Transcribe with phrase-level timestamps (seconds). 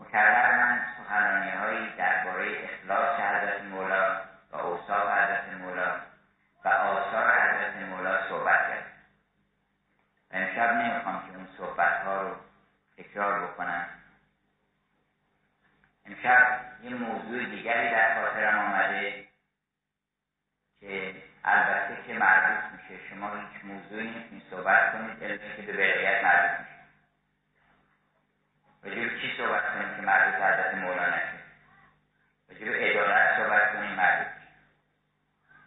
[0.00, 6.00] مکرر من سخنرانی هایی درباره اخلاص حضرت مولا و اوصاف حضرت مولا
[6.64, 8.92] و آثار حضرت مولا صحبت کرد.
[10.30, 12.36] و امشب نمی‌خوام که اون صحبت ها رو
[12.96, 13.86] تکرار بکنم.
[16.06, 19.26] امشب یه موضوع دیگری در خاطرم آمده
[20.80, 21.14] که
[21.44, 23.08] البته که مربوط میشه.
[23.10, 26.79] شما هیچ موضوعی نیستین صحبت کنید علمی که به ولایت مربوط میشه.
[28.84, 31.40] راجع چی صحبت کنیم که مربوط حضرت مولا نشه؟
[32.48, 34.32] راجع به عدالت صحبت کنیم مربوط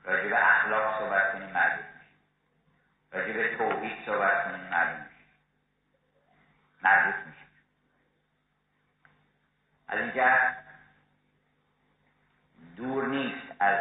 [0.03, 1.85] راجع به اخلاق صحبت کنیم مربوط
[3.11, 5.11] راجع به توحید صحبت کنیم مربوط
[6.83, 7.47] مربوط میشه
[9.87, 10.37] از اینجا
[12.75, 13.79] دور نیست از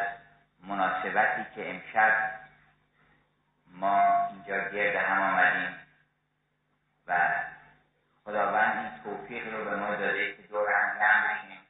[0.61, 2.31] مناسبتی که امشب
[3.67, 5.79] ما اینجا گرد هم آمدیم
[7.07, 7.31] و
[8.25, 11.61] خداوند این توفیق رو به ما داده که دور هم جمع بشیم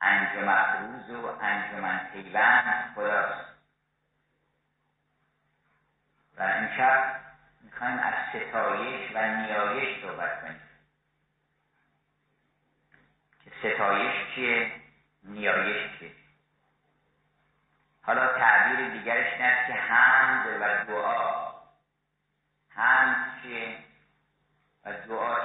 [0.00, 3.52] انجام افروز و انجمن پیوند خداست.
[6.36, 7.20] و امشب
[7.60, 10.60] می‌خوایم از ستایش و نیایش صحبت کنیم.
[13.44, 14.72] که ستایش چیه؟
[15.24, 16.12] نیایش چیه؟
[18.02, 21.52] حالا تعبیر دیگرش نه که حمد و دعا.
[22.68, 23.78] حمد چیه؟
[24.84, 25.38] و دعا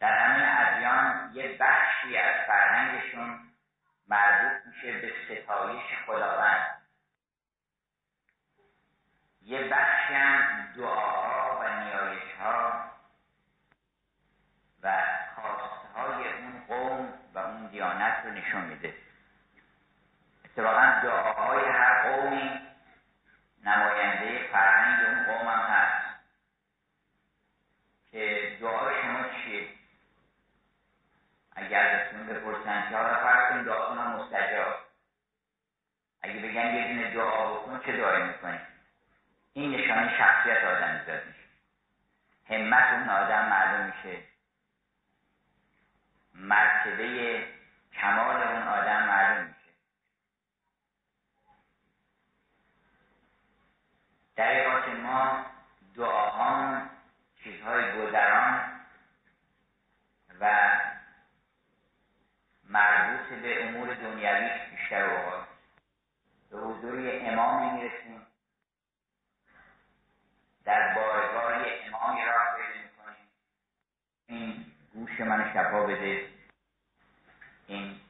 [0.00, 3.40] در همین ادیان یه بخشی از فرهنگشون
[4.08, 6.80] مربوط میشه به ستایش خداوند.
[9.42, 12.90] یه بخشی هم دعاها و نیایش ها
[14.82, 15.02] و
[15.34, 18.94] خواستهای اون قوم و اون دیانت رو نشون میده.
[20.44, 22.60] اتفاقا دعاهای هر قومی
[23.64, 26.10] نماینده فرهنگ اون قوم هم هست
[28.10, 29.68] که دعای شما چیه
[31.60, 34.74] اگر ازتون بپرسن که حالا فرض کنید دعاتون هم مستجاب.
[36.22, 38.58] اگه بگن یه دونه دعا بکن چه دعایی می‌کنی
[39.52, 41.40] این نشانه شخصیت آدم زاد میشه.
[42.48, 44.22] همت اون آدم معلوم میشه.
[46.34, 47.46] مرتبه
[48.00, 49.60] کمال اون آدم معلوم میشه.
[54.36, 55.46] در ما
[55.96, 56.90] دعاهامون
[57.44, 58.80] چیزهای گذران
[60.40, 60.70] و
[62.70, 65.46] مربوط به امور دنیوی بیشتر اوقات
[66.50, 68.26] به حضور امامی می‌رسیم.
[70.64, 71.52] در بارگاه
[71.86, 73.26] امامی راه پیدا می‌کنیم.
[74.26, 76.28] این گوش من شفا بده.
[77.66, 78.00] این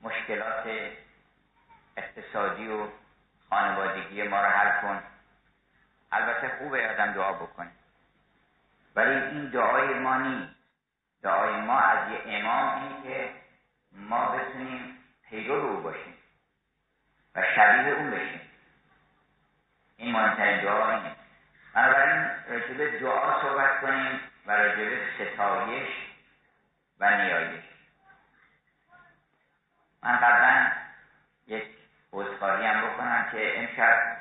[0.00, 0.92] مشکلات
[1.96, 2.88] اقتصادی و
[3.50, 5.02] خانوادگی ما رو حل کن.
[6.12, 7.70] البته خوبه آدم دعا بکنه.
[8.94, 10.57] ولی این دعای ما نیست.
[11.22, 13.30] دعای ما از یه امام اینه که
[13.92, 14.98] ما بتونیم
[15.28, 16.14] پیرو رو باشیم
[17.34, 18.40] و شبیه اون بشیم.
[19.96, 21.16] این مهمترین دعا اینه.
[21.74, 25.88] بنابراین راجب دعا صحبت کنیم و راجب ستایش
[27.00, 27.64] و نیایش.
[30.02, 30.72] من قبلا
[31.46, 31.64] یک
[32.12, 34.16] عذرخواهی هم بکنم که امشب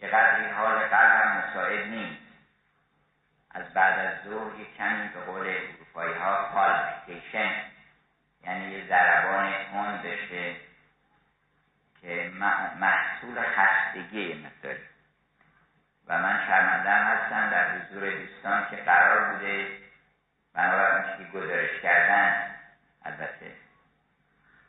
[0.00, 2.21] یه قدری حال قلبم مساعد نیست.
[3.54, 7.52] از بعد از ظهر یک کمی به قول اروپایی ها پالپیتیشن
[8.44, 10.56] یعنی یه ضربان تند بشه
[12.00, 12.30] که
[12.80, 14.82] محصول خستگی مقداری
[16.06, 19.78] و من شرمندم هستم در حضور دوستان که قرار بوده
[20.54, 22.54] بنابراین که گزارش کردن
[23.04, 23.52] البته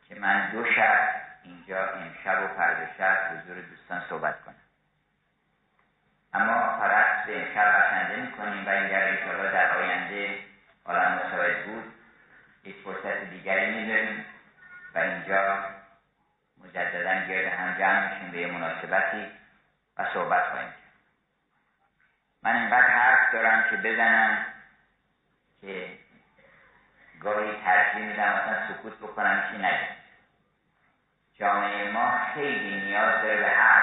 [0.10, 1.10] که من دو شب
[1.44, 4.63] اینجا امشب و فردا شب حضور دوستان صحبت کنم.
[6.34, 10.40] اما فقط به امشب بسنده می‌کنیم و این در انشاءالله در آینده
[10.86, 11.94] حالا مساعد بود.
[12.64, 14.26] یک فرصت دیگری می‌ذاریم
[14.96, 15.58] و اینجا
[16.64, 19.32] مجددا گرد هم جمع میشیم به یه مناسبتی
[19.98, 20.74] و صحبت خواهیم
[22.44, 24.46] من اینقدر حرف دارم که بزنم
[25.62, 25.98] که
[27.22, 29.96] گاهی ترجیح میدم اصلا سکوت بکنم چی نگم.
[31.40, 33.83] جامعه ما خیلی نیاز داره به حرف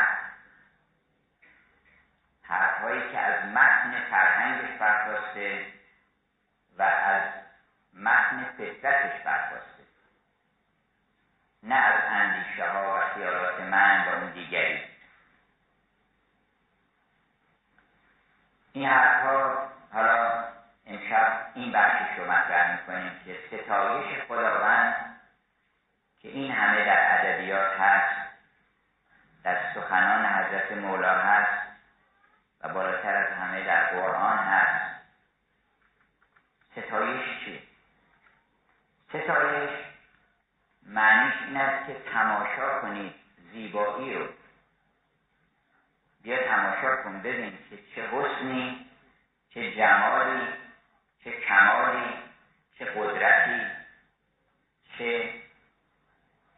[2.50, 5.66] حرفهایی که از متن فرهنگش برخواسته
[6.78, 7.22] و از
[7.94, 9.82] متن فطرتش برخواسته
[11.62, 14.80] نه از اندیشه ها و خیالات من و اون دیگری.
[18.72, 20.44] این حرفها حالا
[20.86, 24.94] امشب این بخشش رو مطرح می‌کنیم که ستایش خداوند
[26.22, 28.30] که این همه در ادبیات هست
[29.44, 31.69] در سخنان حضرت مولا هست
[32.60, 35.00] و بالاتر از همه در قرآن هست.
[36.72, 37.62] ستایش چیه
[39.08, 39.70] ستایش
[40.82, 43.14] معنیش این است که تماشا کنید
[43.52, 44.26] زیبایی رو.
[46.22, 48.90] بیا تماشا کن ببین که چه حسنی
[49.54, 50.46] چه جمالی
[51.24, 52.14] چه کمالی
[52.78, 53.66] چه قدرتی
[54.98, 55.34] چه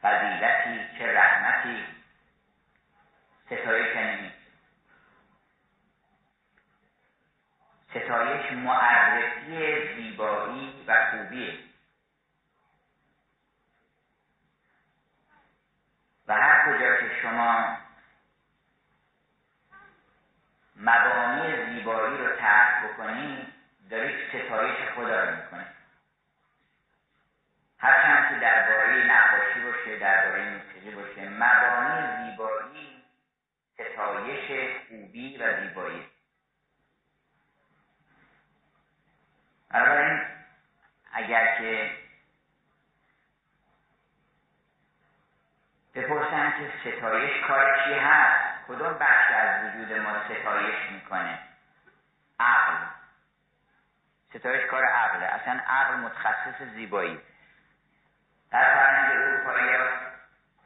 [0.03, 1.85] فضیلتی چه رحمتی.
[3.47, 4.32] ستایش یعنی کنید
[7.95, 11.59] ستایش معرفی زیبایی و خوبیه.
[16.29, 17.77] و هر کجا که شما
[20.77, 23.47] مبانی زیبایی رو ترک بکنید
[23.91, 25.67] دارید ستایش خدا رو می‌کنید
[27.79, 33.03] هرچند که درباره نقاشی باشه درباره موسیقی باشه مبانی زیبایی
[33.75, 36.12] ستایش خوبی و زیبایی.
[39.73, 40.21] بنابراین
[41.13, 41.91] اگر که
[45.95, 51.39] بپرسن که ستایش کار چی هست کدوم بخش از وجود ما ستایش می‌کنه؟
[52.41, 52.75] عقل.
[54.35, 55.25] ستایش کار عقله.
[55.25, 57.21] اصلا عقل متخصص زیبایی.
[58.51, 59.73] در فرهنگ اروپایی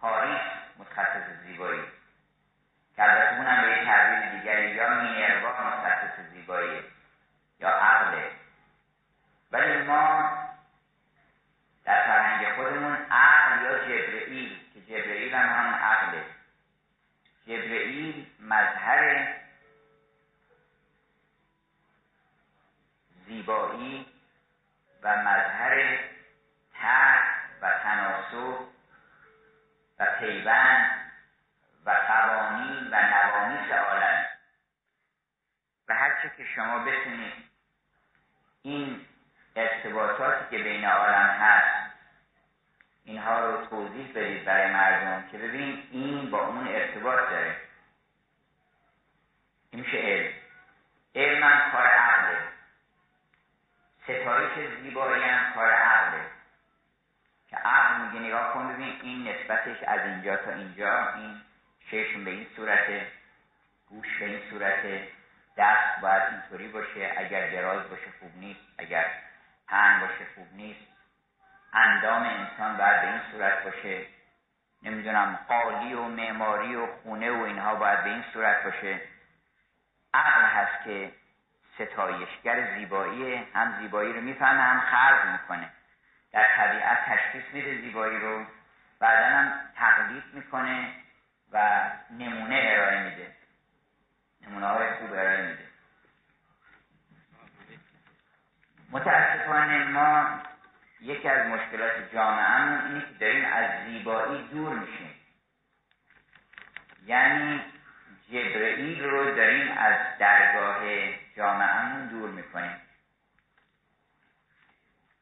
[0.01, 0.41] پاریس
[0.79, 1.83] متخصص زیبایی
[2.97, 6.83] که البته اونم به یه تعبیر دیگری یا مینروا متخصص زیبایی
[7.61, 8.31] یا عقله
[9.53, 10.31] ولی ما
[11.85, 16.25] در فرهنگ خودمون عقل یا جبرئیل که جبرئیل هم هم عقله
[17.47, 19.35] جبرئیل مظهر
[23.27, 24.07] زیبایی
[25.03, 25.99] و مظهر
[26.75, 27.25] تحت
[27.63, 28.59] و تناسب
[29.99, 30.91] و پیوند
[31.87, 34.27] و قوانین و نوامیس عالم.
[35.89, 37.33] و هرچه که شما بتونید
[38.63, 39.07] این
[39.57, 41.93] ارتباطاتی که بین عالم هست
[43.05, 47.66] اینها رو توضیح بدید برای مردم که ببین این با اون ارتباط داره.
[49.77, 50.33] این میشه علم.
[51.15, 52.39] علم هم کار عقله.
[54.03, 56.21] ستایش زیبایی هم کار عقله.
[57.51, 61.41] که عقل میگه نگاه کن ببین این نسبتش از اینجا تا اینجا این
[61.91, 63.07] چشم به این صورته
[63.89, 65.09] گوش به این صورته.
[65.57, 69.07] دست باید اینطوری باشه اگر دراز باشه خوب نیست اگر
[69.69, 70.87] پهن باشه خوب نیست.
[71.73, 74.07] اندام انسان باید به این صورت باشه.
[74.83, 79.16] نمی‌دونم قالی و معماری و خونه و اینها باید به این صورت باشه.
[80.17, 81.13] عقل هست که
[81.75, 85.69] ستایشگر زیبایی هم زیبایی رو می‌فهمه هم خلق می‌کنه.
[86.33, 88.47] در طبیعت تشخیص میده زیبایی رو
[88.99, 90.91] بعدا هم تقلید می‌کنه
[91.53, 91.81] و
[92.11, 93.33] نمونه ارائه میده.
[94.47, 95.67] نمونه های خوب ارائه میده.
[98.91, 100.41] متاسفانه ما
[101.01, 105.15] یکی از مشکلات جامعه اینه که داریم از زیبایی دور میشیم.
[107.07, 107.65] یعنی
[108.29, 110.79] جبرئیل رو داریم از درگاه
[111.37, 112.77] جامعهمون دور می‌کنیم.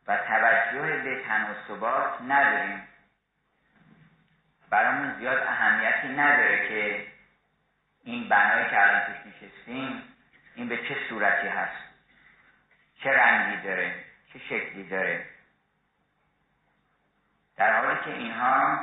[0.06, 2.82] و توجه به تناسبات نداریم.
[4.70, 7.06] برامون زیاد اهمیتی نداره که
[8.04, 10.02] این بنایی که الان توش نشستیم
[10.54, 11.84] این به چه صورتی هست؟
[13.02, 15.26] چه رنگی داره؟ چه شکلی داره؟
[17.56, 18.79] در حالی که اینها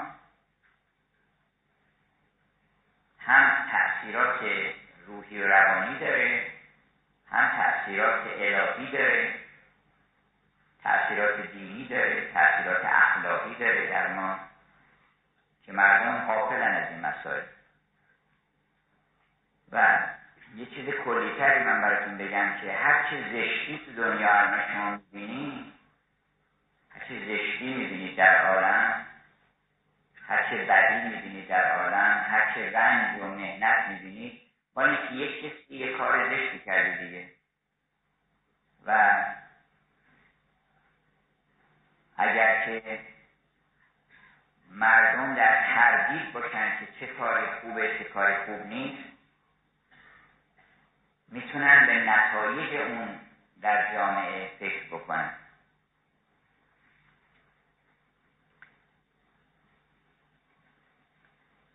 [3.26, 4.40] هم تأثیرات
[5.08, 6.52] روحی و روانی داره
[7.32, 9.34] هم تأثیرات الهی داره
[10.84, 14.40] تأثیرات دینی داره تأثیرات اخلاقی داره در ما
[15.66, 17.42] که مردم غافلن از این مسائل.
[19.72, 20.00] و
[20.56, 25.74] یه چیز کلیتری من براتون بگم که هر چه زشتی تو دنیا از شما می‌بینید
[26.90, 29.06] هر چه زشتی می‌بینید در عالم
[30.32, 34.42] هر چه بدی می‌بینید در عالم هر چه رنج و مهنت می‌بینید
[34.76, 37.30] مال که یک کسی یه کار زشتی کرده دیگه.
[38.86, 39.12] و
[42.18, 43.00] اگر که
[44.70, 49.04] مردم در تردید باشن که چه کار خوبه چه کار خوب نیست
[51.28, 53.20] می‌تونن به نتایج اون
[53.62, 55.41] در جامعه فکر بکنن.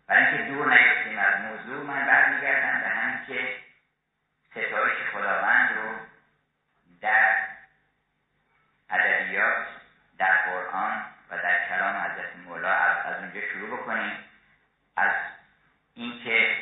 [0.07, 3.55] برای اینکه دور نیفتیم از موضوع من برمیگردم به همین که
[4.51, 5.93] ستایش خداوند رو
[7.01, 7.47] در
[8.89, 9.67] ادبیات
[10.17, 14.17] در قرآن و در کلام حضرت مولا از, اونجا شروع بکنیم.
[14.97, 15.11] از
[15.95, 16.57] اینکه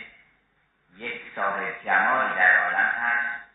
[0.95, 3.45] یک صاحب جمالی در عالم هست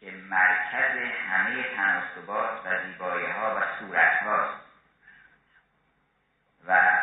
[0.00, 4.64] که مرکز همه تناسبات و زیبایی ها و صورت هاست
[6.66, 6.98] و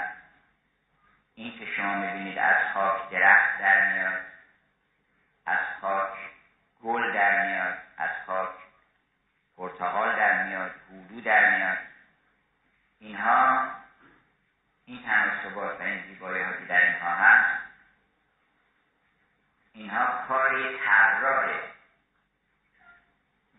[1.35, 4.21] این که شما می‌بینید از خاک درخت در میاد
[5.45, 6.13] از خاک
[6.83, 8.49] گل در میاد از خاک
[9.57, 11.77] پرتغال در میاد هلو در میاد
[12.99, 13.71] اینها
[14.85, 17.61] این تناسبات و این زیبایی ها که در اینها هست
[19.73, 21.51] اینها کاری طراح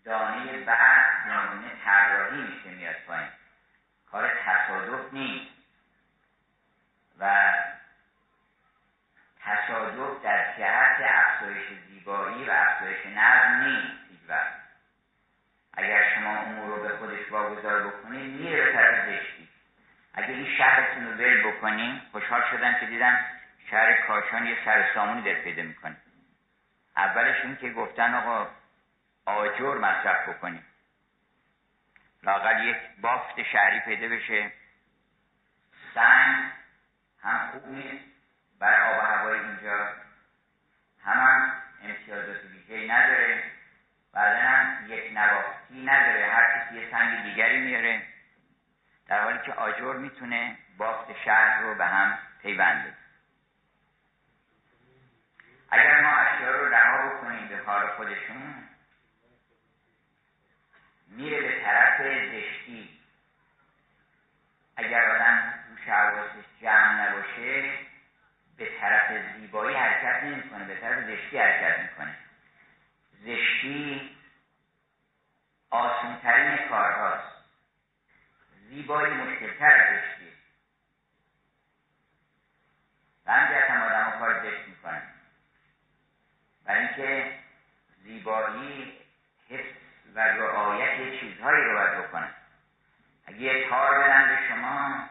[0.04, 3.28] دانه بعد نمونه طراحی میشه میاد پایین
[4.10, 5.52] کار تصادف نیست
[7.18, 7.52] و
[9.40, 14.30] تصادف در جهت افزایش زیبایی و افزایش نظم نیست هیچ
[15.74, 19.48] اگر شما امور رو به خودش واگذار بکنید میره به طرف زشتی
[20.14, 23.24] اگر این شهرتون رو ول بکنیم خوشحال شدن که دیدم
[23.70, 24.56] شهر کاشان
[25.02, 25.96] سامونی در پیدا می‌کنه.
[26.96, 28.50] اولش این که گفتن آقا
[29.26, 30.66] آجر مصرف بکنیم.
[32.22, 34.52] لاقل یک بافت شهری پیدا بشه
[35.94, 36.50] سنگ
[37.22, 38.04] هم خوب نیست
[38.58, 39.88] بر آب و هوای اینجا
[41.04, 43.42] هم, هم امتیازات ویژه‌ای نداره
[44.12, 48.02] بعدا هم یک نوافتی نداره هر کسی یه سنگ دیگری میاره
[49.06, 53.02] در حالی که آجر می‌تونه بافت شهر رو به هم پیوند بده
[55.74, 58.68] اگر ما اشیا رو رها بکنیم به حال خودشون
[61.08, 62.98] میره به طرف زشتی
[64.76, 67.72] اگر آدم روش حواسش جمع نباشه
[68.56, 72.14] به طرف زیبایی حرکت نمی‌کنه به طرف زشتی حرکت می‌کنه
[73.20, 74.16] زشتی
[75.70, 77.32] آسونترین کارهاست
[78.68, 80.32] زیبایی مشکلتر از زشتی
[83.26, 85.02] و همجرد هم آدم کار زشت می‌کنن
[86.64, 87.38] برای اینکه
[88.02, 88.98] زیبایی
[89.48, 89.64] حس
[90.14, 92.30] و رعایت چیزهایی رو باید بکنن
[93.26, 95.08] اگه یه کار بدن به شما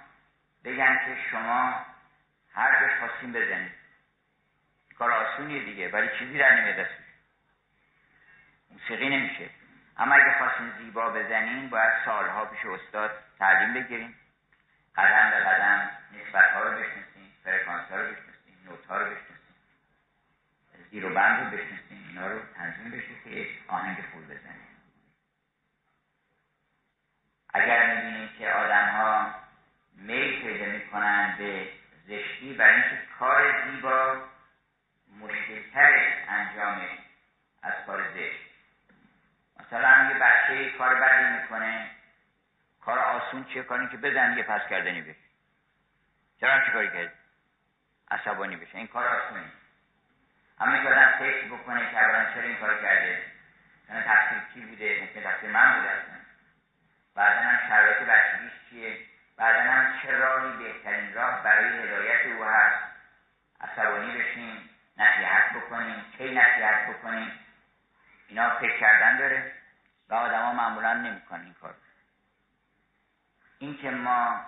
[0.64, 1.86] بگن که شما
[2.54, 3.72] هر جاش خواستیم بزنید
[4.98, 6.98] کار آسونیه دیگه ولی چیزی در نمیاد دستش
[8.72, 9.50] موسیقی نمیشه
[10.62, 14.16] خواستیم زیبا بزنین باید سالها پیش استاد تعلیم بگیریم.
[14.96, 19.28] قدم به قدم نسبت ها رو بشنسیم فرکانس ها رو بشنسیم نوت ها رو بشنسیم
[20.92, 24.68] زیر و بند رو بشنسیم اینا رو تنظیم بشه که آهنگ فول بزنیم
[27.54, 29.36] اگر می‌بینیم که آدم ها
[29.96, 31.70] میل پیدا می‌کنن به
[32.08, 34.18] زشتی برای اینکه کار زیبا
[35.20, 36.82] مشکلتر انجام
[37.64, 38.51] از کار زشت
[39.72, 41.90] مثلا یه بچه کار بدی می‌کنه
[42.82, 45.20] کار آسون چیه؟ کاری که بزن یه پس کردنی بشه.
[46.40, 47.14] چرا چی کاری کرد
[48.12, 48.78] عصبانی بشه.
[48.78, 49.52] این کار آسونی.
[50.60, 53.22] اما که آدم فکر بکنه که اولا چرا این کار کرده.
[53.90, 56.16] مثلا تقصیر کی بوده؟ ممکن تقصیر من بوده اصلا.
[57.16, 58.98] بعدا هم شرایط بچگیش چیه؟
[59.38, 62.84] بعدا هم چه راهی بهترین راه برای هدایت او هست؟
[63.62, 66.06] عصبانی بشیم نصیحت بکنیم.
[66.18, 67.32] کی نصیحت بکنیم؟
[68.28, 69.61] اینا فکر کردن داره.
[70.12, 71.76] و آدما معمولا نمی‌کنن این کار.
[73.60, 74.46] این که ما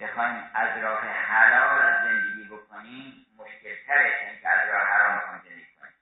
[0.00, 5.94] بخوایم از راه حلال زندگی بکنیم مشکل تره که از راه حرام بخوایم زندگی کنیم.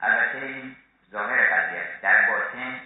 [0.00, 0.76] البته این
[1.10, 2.02] ظاهر قضیه است.
[2.02, 2.80] در باطن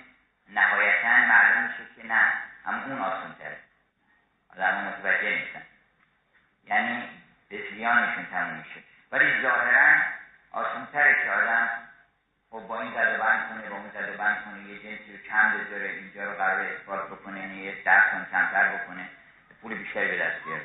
[0.49, 2.33] نهایتا معلوم میشه که نه
[2.65, 3.59] هم اون آسان تره
[4.53, 5.63] آدم متوجه نیستن.
[6.65, 7.09] یعنی
[7.51, 8.83] بسیانشون تموم میشه.
[9.13, 10.03] ولی ظاهرا
[10.51, 11.88] آسان تره که آدم
[12.51, 15.13] خب با این زد و بند کنه با اون زد و بند کنه یه جنسی
[15.13, 19.09] رو کم بذاره اینجا رو قرار اثبات بکنه یعنی یه درس کمتر بکنه
[19.63, 20.63] پول بیشتری به دست بیاره.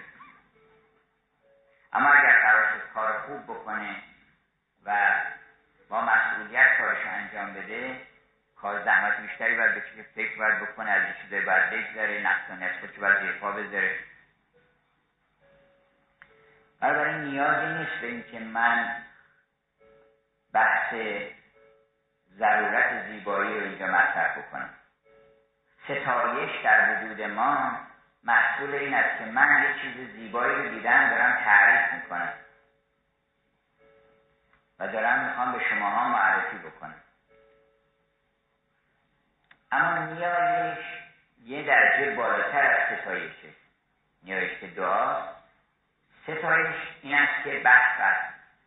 [1.93, 3.95] اما اگر قرار کار خوب بکنه
[4.85, 5.11] و
[5.89, 8.01] با مسئولیت کارش انجام بده
[8.55, 12.53] کار زحمت بیشتری باید بکشه فکر باید بکنه از این چیزایی باید بگذاره نقص و
[12.55, 13.99] نصف باید زیر پا بذاره.
[16.79, 19.03] برای نیازی نیست به اینکه من
[20.53, 20.93] بحث
[22.37, 24.69] ضرورت زیبایی رو اینجا مطرح بکنم.
[25.83, 27.77] ستایش در وجود ما
[28.23, 32.33] محصول این است که من یه چیز زیبایی رو دیدم دارم تعریف می‌کنم.
[34.79, 37.01] و دارم می‌خوام به شماها معرفی بکنم.
[39.71, 40.85] اما نیایش
[41.43, 43.49] یه درجه بالاتر از ستایشه.
[44.23, 45.35] نیایش که دعاست.
[46.23, 48.17] ستایش این است که بحث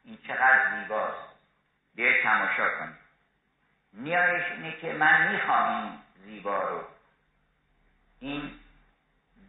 [0.04, 1.28] این چقدر زیباست.
[1.94, 3.05] بیاید تماشا کنید.
[3.92, 6.84] نیایش اینه که من می‌خوام این زیبا رو.
[8.20, 8.52] این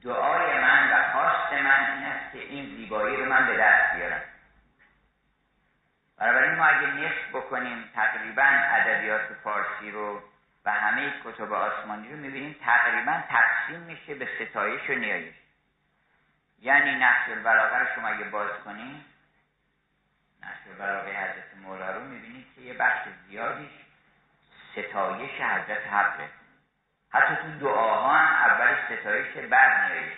[0.04, 4.22] دعای من و خواست من این است که این زیبایی رو من به دست بیارم.
[6.18, 10.24] بنابراین ما اگه نصف بکنیم تقریبا ادبیات فارسی رو
[10.66, 15.36] و همه کتب آسمانی رو می‌بینیم تقریبا تقسیم میشه به ستایش و نیایش.
[16.60, 19.06] یعنی نحس البلاغه رو شما اگه باز کنید
[20.44, 23.72] نحس البلاغه حضرت مولا رو می‌بینید که یه بخش زیادیش
[24.72, 26.30] ستایش حضرت حقه
[27.10, 30.18] حتی تو دعاها هم اول ستایش بعد میایید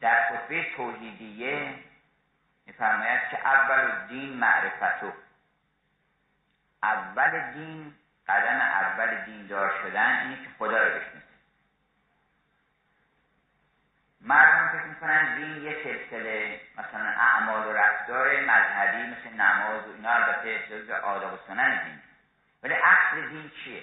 [0.00, 1.74] در خطبه توحیدیه
[2.66, 5.12] میفرماید که اول دین معرفتو
[6.82, 7.94] اول دین
[8.28, 11.19] قدم اول دیندار شدن اینه که خدا رو بشناسید
[14.20, 20.10] مردم فکر می‌کنن دین یه سلسله مثلا اعمال و رفتار مذهبی مثل نماز و اینا
[20.10, 22.00] البته جز آداب و سنن دین
[22.62, 23.82] ولی اصل دین چیه؟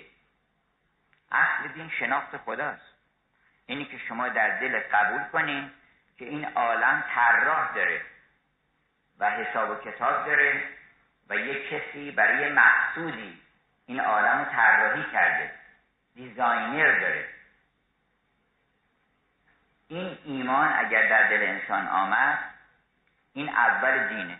[1.31, 2.93] اصل دین شناخت خداست.
[3.65, 5.71] اینی که شما در دل قبول کنین
[6.17, 8.01] که این عالم طراح داره
[9.19, 10.63] و حساب و کتاب داره
[11.29, 13.41] و یک کسی برای مقصودی
[13.85, 15.51] این عالم رو طراحی کرده.
[16.15, 17.36] دیزاینر داره.
[19.87, 22.39] این ایمان اگر در دل انسان آمد
[23.33, 24.39] این اول دینه.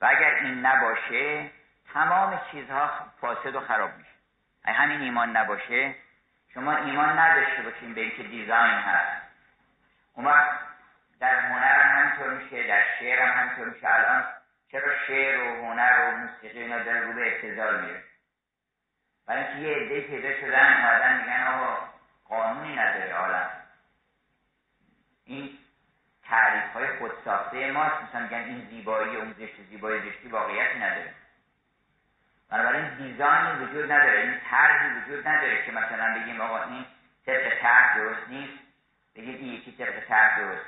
[0.00, 1.50] و اگر این نباشه
[1.94, 4.10] تمام چیزها فاسد و خراب میشه.
[4.64, 5.94] اگر همین ایمان نباشه
[6.54, 9.22] شما ایمان نداشته باشین به اینکه دیزاین هست
[10.14, 10.34] اون
[11.20, 13.94] در هنر هم همینطور میشه در شعر هم همینطور میشه.
[13.94, 14.24] الان
[14.72, 18.02] چرا شعر و هنر و موسیقی اینا داره رو به ابتزال میره؟
[19.26, 21.76] برای اینکه یه عده پیدا شدن اومدن میگن آقا
[22.28, 23.59] قانونی نداره عالم.
[25.30, 25.58] این
[26.24, 28.02] تعریف های خودساخته ماست.
[28.02, 31.14] مثلا میگن این زیبایی اون زشت زیبایی زشتی واقعیتی نداره.
[32.50, 36.86] بنابراین دیزاینی وجود نداره این طرحی وجود نداره که مثلا بگیم آقا این
[37.26, 38.58] طبق طرح درست نیست.
[39.16, 40.66] بگید این یکی طبق طرح درست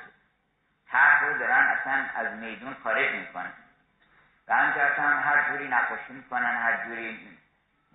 [0.87, 3.53] طرح رو دارن اصلا از میدون خارج می‌کنن.
[4.47, 7.37] و همجرد هم هر جوری نقاشی می‌کنن هر جوری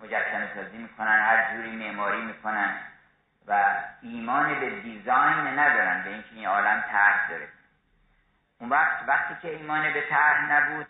[0.03, 2.77] مجسمه سازی می‌کنن هر جوری معماری می‌کنن.
[3.47, 7.47] و ایمان به دیزاین ندارن به اینکه این عالم طرح داره.
[8.59, 10.87] اون وقت وقتی که ایمان به طرح نبود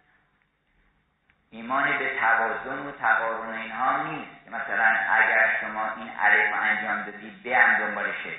[1.51, 4.47] ایمان به توازن و تقارن اینها نیست.
[4.47, 8.33] مثلا اگر شما این عرف انجام دادید به هم دنبالشه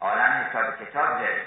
[0.00, 1.46] عالم حساب کتاب داره.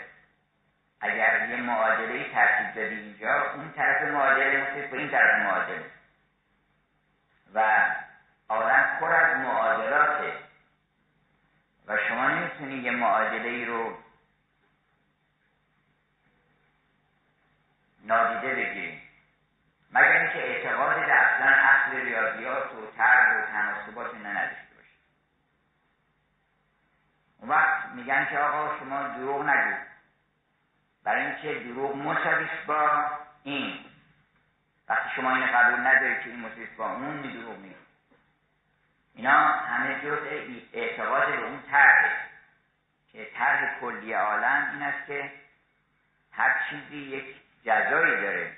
[1.01, 5.85] اگر یه معادله ترتیب دادی اینجا اون طرف معادله مختلف این طرف معادله.
[7.53, 7.85] و
[8.49, 10.33] عالم پر از معادلاته.
[11.97, 13.97] شما نمی‌تونی یه معادله ای رو
[18.03, 19.01] نادیده بگیرید
[19.91, 24.95] مگر اینکه اعتقاد به اصلا اصل ریاضیات و طرح و تناسبات اینا نداشته باشه
[27.39, 29.77] اون وقت میگن که آقا شما دروغ نگو.
[31.03, 33.05] برای اینکه دروغ مساویس با
[33.43, 33.85] این.
[34.89, 37.90] وقتی شما این قبول ندارید که این مساویس با اون دروغ میگید
[39.15, 40.17] اینا همه جز
[40.73, 42.31] اعتقاد به اون طرحه.
[43.11, 45.31] که طرح کلی عالم این است که
[46.31, 48.57] هر چیزی یک جزایی داره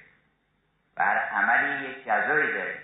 [0.98, 2.80] و هر عملی یک جزایی داره.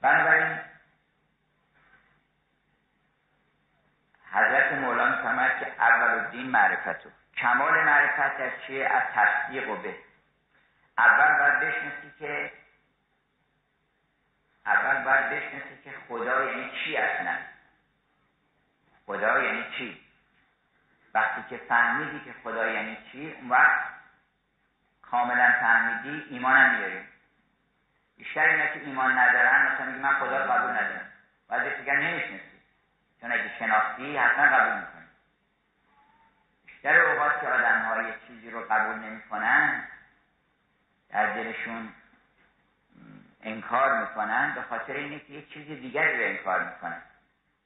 [0.00, 0.58] بنابراین
[4.32, 9.94] حضرت مولانا فرماید که اول الدین معرفتو کمال معرفت در چیه؟ از تصدیق و به
[10.98, 12.52] اول باید بشنسی که
[14.66, 17.36] اول باید بشنسی که خدا یعنی چی اصلا؟
[19.06, 20.00] خدا یعنی چی؟
[21.14, 23.80] وقتی که فهمیدی که خدا یعنی چی اون وقت
[25.02, 27.00] کاملا فهمیدی ایمانم میاری.
[28.16, 31.12] بیشتر اینا که ایمان ندارن مثلا میگه من خدا قبول ندارم.
[31.48, 32.60] باید دیگر نمیشنسی
[33.20, 35.06] چون اگه شناختی حتما قبول می‌کنی.
[36.66, 39.84] بیشتر اوقات که آدم های چیزی رو قبول نمی‌کنن
[41.10, 41.88] در دلشون
[43.42, 47.02] انکار می‌کنن به خاطر اینه که یک چیز دیگری رو انکار می‌کنن.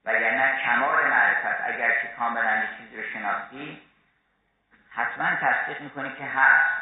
[0.05, 3.83] وگرنه کمال معرفت اگر که کاملا یک چیزی رو شناختی
[4.91, 6.81] حتما تصدیق می‌کنی که هست.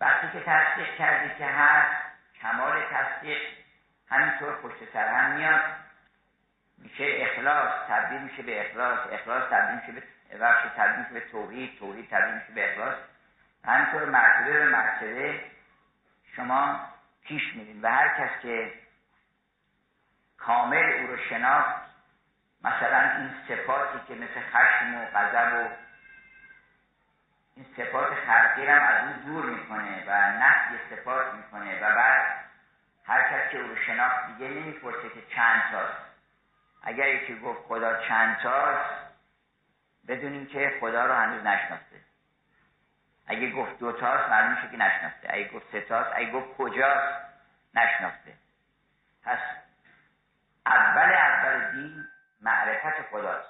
[0.00, 2.04] وقتی که تصدیق کردی که هست
[2.42, 3.38] کمال تصدیق
[4.10, 5.60] همینطور پشت سر هم میاد.
[6.78, 8.98] میشه اخلاص تبدیل میشه به اخلاص.
[9.12, 12.94] اخلاص تبدیل میشه به بخش تبدیل میشه به توحید توحید تبدیل میشه به اخلاص.
[13.66, 15.40] همینطور مرتبه به مرتبه
[16.36, 16.80] شما
[17.24, 18.72] پیش میرین و هر کس که
[20.38, 21.84] کامل او رو شناخت
[22.64, 25.68] مثلا این صفاتی که مثل خشم و غضب و
[27.56, 32.44] این صفات خلقی هم از اون دور می‌کنه و نفی صفات می‌کنه و بعد
[33.06, 35.98] هر کس که او رو شناخت دیگه نمی‌پرسه که چند تاست.
[36.82, 38.90] اگر یکی گفت خدا چند تاست
[40.08, 42.03] بدونیم که خدا رو هنوز نشناخته.
[43.26, 45.28] اگه گفت دو تاست معلوم میشه که نشناخته.
[45.30, 47.24] اگه گفت سه تاست اگه گفت کجاست
[47.74, 48.32] نشناخته.
[49.24, 49.38] پس
[52.40, 53.48] معرفت خداست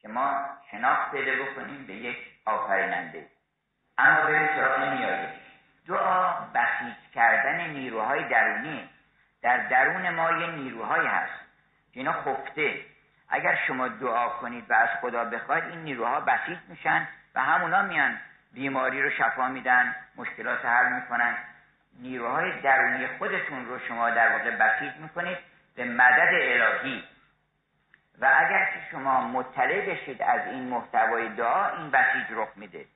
[0.00, 3.26] که ما شناخت پیدا بکنیم به یک آفریننده.
[3.98, 5.30] اما بریم سراغ نیایش.
[5.86, 8.88] دعا بسیج کردن نیروهای درونی.
[9.42, 11.40] در درون ما یه نیروهایی هست.
[11.92, 12.84] که اینا خفته.
[13.28, 18.20] اگر شما دعا کنید و از خدا بخواید این نیروها بسیج میشن و همونا میان.
[18.52, 21.36] بیماری رو شفا میدن مشکلات حل می‌کنن.
[22.00, 25.38] نیروهای درونی خودتون رو شما در واقع بسیج می‌کنید
[25.76, 27.04] به مدد الهی.
[28.20, 32.86] و اگر که شما مطلع بشید از این محتوای دعا این بسیج رخ میده.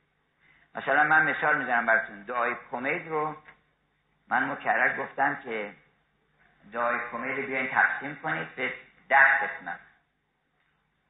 [0.75, 3.37] مثلا من مثال می‌زنم براتون دعای کمید رو.
[4.29, 5.73] من مکرر گفتم که
[6.73, 8.73] دعای کمید رو بیاین تقسیم کنید به
[9.09, 9.81] ده قسمت.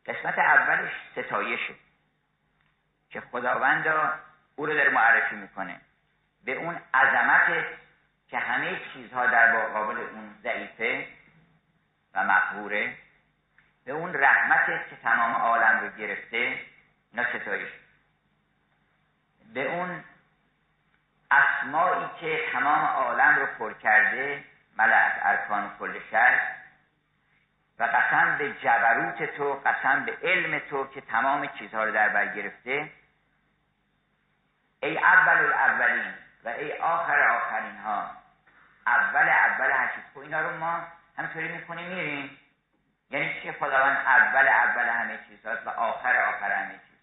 [0.06, 1.74] قسمت اولش ستایشه
[3.10, 3.86] که خداوند
[4.62, 5.80] او رو داره معرفی می‌کنه.
[6.44, 7.64] به اون عظمت
[8.28, 11.06] که همه چیزها در مقابل اون ضعیفه
[12.14, 12.94] و مقهوره.
[13.84, 16.58] به اون رحمت که تمام عالم رو گرفته.
[17.12, 17.68] اینا ستایش
[19.54, 20.04] به اون
[21.30, 24.44] اسمایی که تمام عالم رو پر کرده
[24.76, 26.40] ملعت ارکان کل شهر
[27.78, 32.26] و قسم به جبروت تو قسم به علم تو که تمام چیزها رو در بر
[32.26, 32.90] گرفته
[34.82, 36.14] ای اول الاولین
[36.44, 38.10] و ای آخر آخرین ها.
[38.86, 40.04] اول اول چیز.
[40.14, 40.86] خب اینا رو ما
[41.18, 42.38] همطوری می‌کنیم میریم.
[43.10, 46.98] یعنی چه خداوند اول اول همه چیز و آخر آخر همه چیز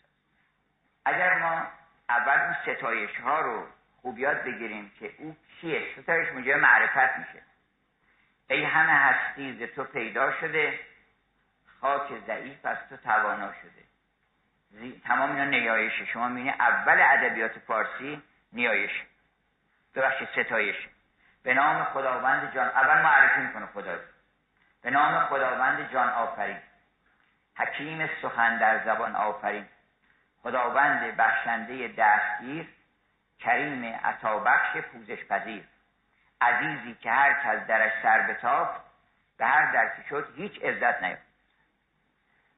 [1.05, 1.67] اگر ما
[2.09, 3.67] اول اون ستایش ها رو
[4.01, 7.43] خوب یاد بگیریم که او کیه؟ ستایش موجب معرفت میشه.
[8.49, 10.79] ای همه هستی ز تو پیدا شده
[11.81, 13.88] خاک ضعیف از تو توانا شده.
[15.07, 16.05] تمام اینا نیایشه.
[16.05, 18.21] شما می‌بینید اول ادبیات فارسی
[18.53, 19.03] نیایش
[19.95, 20.75] ببخشید ستایش
[21.43, 23.99] به نام خداوند جان اول معرفی می‌کنه خدا
[24.81, 26.57] به نام خداوند جان آفرین.
[27.57, 29.65] حکیم سخن در زبان آفرین.
[30.43, 32.67] خداوند بخشنده دستگیر
[33.39, 35.63] کریم عطابخش پوزش پذیر
[36.41, 38.69] عزیزی که هر کس درش سر بتاب
[39.37, 41.28] به هر در که شد هیچ عزت نیافت.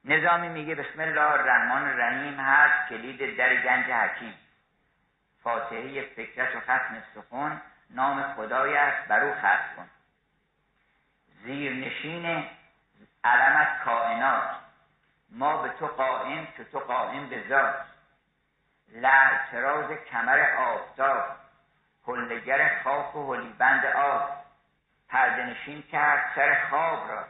[0.04, 4.34] نظامی میگه بسم الله الرحمن الرحیم هست کلید در گنج حکیم.
[5.42, 7.60] فاتحه فکرت و ختم سخون
[7.90, 9.88] نام خدای است بر او خط کن.
[11.44, 12.46] زیرنشین
[13.24, 14.50] علمت کائنات.
[15.30, 17.74] ما به تو قائم که تو قائم به ذات.
[18.88, 21.24] لعتراز کمر آفتاب.
[22.06, 24.30] کلگر خاک و بند آب.
[25.08, 27.24] پردنشین کرد سر خواب را.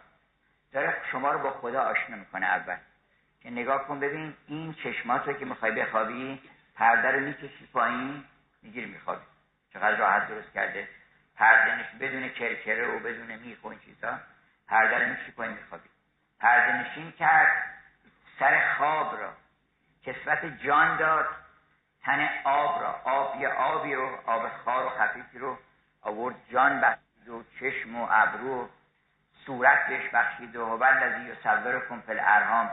[0.73, 2.77] داره شما رو با خدا آشنا می‌کنه اول.
[3.43, 6.41] که نگاه کن ببین این چشمات رو که می‌خوای بخوابی
[6.75, 8.25] پرده رو می‌کشی پایین
[8.63, 9.23] می‌گیری میخوابی.
[9.73, 10.89] چقدر راحت درست کرده.
[11.37, 14.19] پردنش بدون کرکره و بدون میخ و این چیزا
[14.69, 15.89] پرده رو می‌کشی پایین میخوابی.
[16.41, 17.53] پرده نشین کرد
[18.39, 19.33] سر خواب را.
[20.07, 21.27] کسوت جان داد
[22.03, 23.01] تن آب را.
[23.05, 25.59] آب یه آبی رو آب خار و خفیفی رو
[26.03, 28.69] آورد جان بخشید و چشم و ابرو.
[29.47, 32.71] صورت بهش بخشید و هو الذی یصورکم فی الارحام.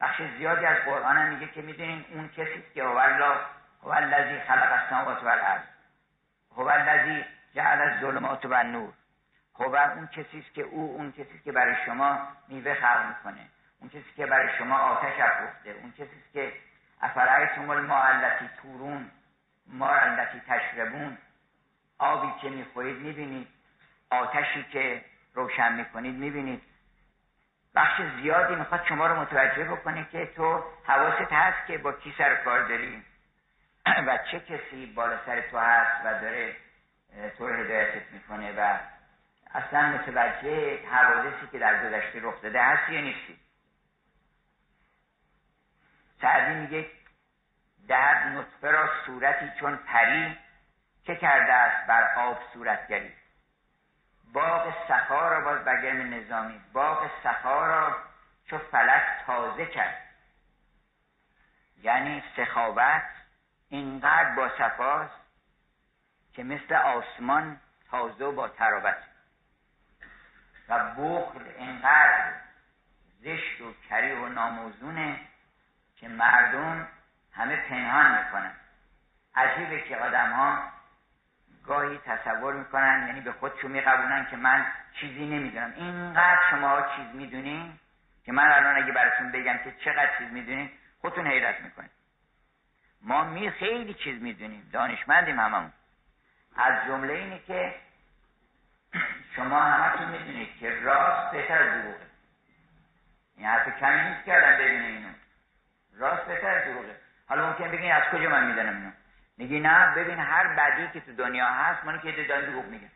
[0.00, 3.36] بخش زیادی از قرآن هم میگه که می‌دونین اون کسی که هو الله
[3.82, 5.62] هو الذی خلق السماوات والارض.
[6.56, 7.24] هو الذی
[7.54, 8.92] جعل الظلمات و النور
[9.60, 13.46] هو اون کسی است که او اون کسی که برای شما میوه خلق می‌کنه.
[13.80, 15.70] اون کسی که برای شما آتش افروخته.
[15.70, 16.52] اون کسی که
[17.00, 19.10] افرایتم الماء التي تورون
[19.66, 21.18] ما التي تشربون.
[21.98, 23.48] آبی که می‌خورید می‌بینید
[24.10, 25.04] آتشی که
[25.36, 26.62] روشن می‌کنید می‌بینید.
[27.74, 32.34] بخش زیادی می‌خواد شما رو متوجه بکنه که تو حواست هست که با کی سر
[32.34, 33.02] کار داری
[34.06, 36.56] و چه کسی بالا سر تو هست و داره
[37.38, 38.78] تو رو هدایتت می‌کنه و
[39.54, 43.38] اصلا متوجه حوادثی که در گذشته رخ داده هستی یا نیستی.
[46.20, 46.86] سعدی میگه
[47.88, 50.38] در نطفه را صورتی چون پری
[51.04, 53.12] که کرده است بر آب صورتگری؟
[54.36, 57.96] باغ سخا را باز برگرم نظامی باغ سخا را
[58.46, 60.02] چو فلک تازه کرد.
[61.82, 63.02] یعنی سخاوت
[63.68, 65.20] اینقدر با صفاست
[66.32, 68.96] که مثل آسمان تازه و با تراوت.
[70.68, 72.32] و بخل اینقدر
[73.20, 75.20] زشت و کری و ناموزونه
[75.96, 76.88] که مردم
[77.32, 78.52] همه پنهان می‌کنن.
[79.34, 80.75] عجیبه که آدم ها
[81.66, 85.72] گاهی تصور می‌کنن یعنی به خودشون میقبولن که من چیزی نمی‌دونم.
[85.76, 87.72] اینقدر شما چیز می‌دونین
[88.24, 91.90] که من الان اگه براتون بگم که چقدر چیز می‌دونین خودتون حیرت می‌کنین
[93.02, 95.72] ما می خیلی چیز می‌دونیم دانشمندیم هممون.
[96.56, 97.74] از جمله اینه که
[99.36, 102.06] شما همتون می‌دونید که راست بهتر از دروغه.
[103.36, 105.08] این حرف کمی نیست که آدم ببینه اینو.
[105.98, 106.96] راست بهتر دروغه.
[107.28, 108.90] حالا ممکن بگین از کجا من می‌دانم اینو؟
[109.36, 112.90] میگی نه ببین هر بدی که تو دنیا هست مانی که دارن دروغ میگن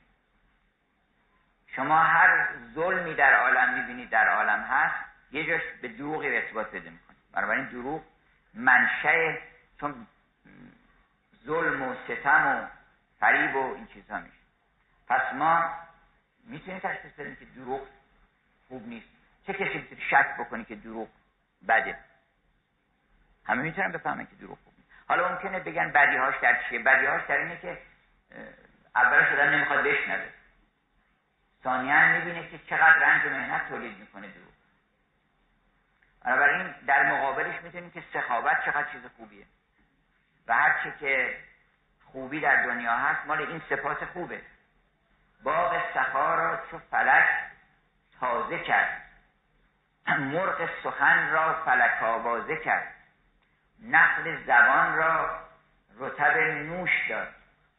[1.67, 6.91] شما هر ظلمی در عالم می‌بینید در عالم هست یه جاش به دروغی ارتباط بده
[6.91, 8.03] می‌کنه بنابراین دروغ
[8.55, 9.39] منشه
[9.81, 10.07] چون
[11.47, 12.67] ظلم و ستم و
[13.21, 14.35] فریب و این چیزها میشه.
[15.09, 15.75] پس ما
[16.45, 17.89] می‌تونیم تشخیص بدیم که دروغ
[18.69, 19.09] خوب نیست.
[19.47, 21.09] چه کسی شک بکنی که دروغ
[21.69, 21.99] بده؟
[23.45, 24.59] همه می‌تونن بفهمن که دروغ
[25.11, 27.79] حالا ممکنه بگن بدیهاش در چیه؟ بدیهاش در اینه که
[28.95, 30.29] اولش شدن نمی‌خواد بشنوه.
[31.65, 34.53] ثانیا می‌بینه که چقدر رنج و مهنت تولید می‌کنه دروغ.
[36.25, 39.47] بنابراین در مقابلش می‌تونیم که سخاوت چقدر چیز خوبیه.
[40.47, 41.39] و هرچه که
[42.13, 44.43] خوبی در دنیا هست مال این صفات خوبه.
[45.43, 47.29] باغ سخا را چو فلک
[48.21, 49.03] تازه کرد.
[50.07, 52.95] مرغ سخن را فلک آوازه کرد.
[53.83, 55.41] نخل زبان را
[55.99, 57.29] رتب نوش داد.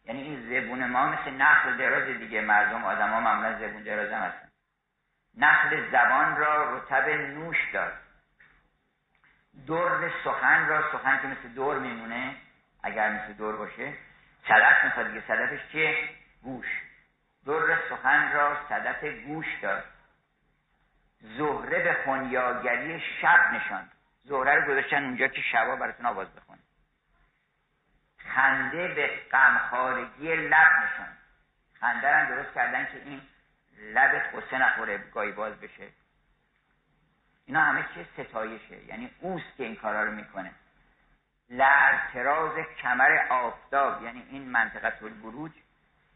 [0.06, 4.22] یعنی این زبون ما مثل نخل دراز دیگه مردم آدم ها معمولا زبون دراز هم
[4.22, 4.50] هستن.
[5.38, 7.94] نخل زبان را رتب نوش داد.
[9.68, 12.36] دور سخن را سخن که مثل دور میمونه
[12.84, 13.94] اگر مثل دور باشه
[14.48, 16.10] صدف می‌خواد دیگه صدفش چیه؟
[16.44, 16.68] گوش.
[17.46, 19.84] در سخن را صدف گوش داد.
[21.22, 23.90] زهره به خونیاگری شب نشان
[24.24, 26.60] زهره رو گذاشتن اونجا که شبا براتون آواز بخونه
[28.18, 31.18] خنده به غمخوارگی لب نشان
[31.80, 33.22] خنده رو درست کردن که این
[33.78, 35.88] لبت قصه نخوره گاهی باز بشه.
[37.46, 38.86] اینا همه چیه ستایشه.
[38.86, 40.52] یعنی اوست که این کارا رو می‌کنه.
[41.50, 45.52] لرتراز کمر آفتاب یعنی این منطقه البروج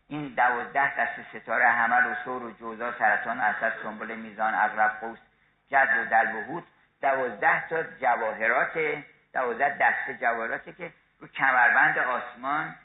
[0.07, 5.19] این دوازده دست ستاره همه و سور و جوزا سرطان اسد سنبل میزان اغرب قوس
[5.69, 6.61] جد و دل و
[7.05, 12.75] دوازده تا جواهرات دوازده دست جواهراته که رو کمربند آسمان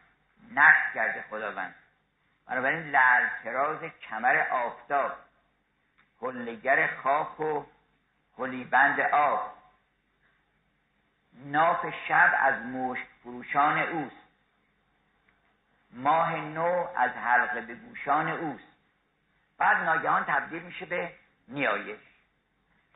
[0.55, 1.75] نقش کرده خداوند.
[2.47, 5.13] بنابراین لرتراز کمر آفتاب
[6.21, 7.65] کلگر خاک و
[8.37, 9.55] کلیبند آب.
[11.33, 14.17] ناف شب از مشک فروشان اوست.
[15.93, 18.77] ماه نو از حلقه به گوشان اوست.
[19.59, 21.13] بعد ناگهان تبدیل میشه به
[21.49, 22.10] نیایش.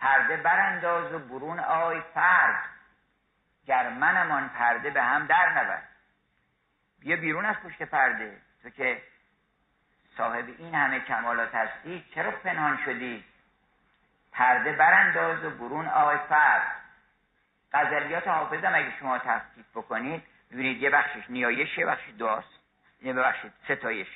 [0.04, 2.64] پرده برانداز و برون آی فرد.
[3.66, 5.88] گر منمان پرده به هم در نبرد
[7.00, 8.36] بیا بیرون از پشت پرده.
[8.62, 9.02] تو که
[10.16, 13.24] صاحب این همه کمالات هستی چرا پنهان شدی؟
[14.32, 16.66] پرده برانداز و برون آی فرد.
[17.72, 22.60] غزلیات حافظم اگه شما تحقیق بکنید ببینید یه بخشش نیایش یه بخشش دعاست
[23.02, 24.08] یه ببخشید ستایش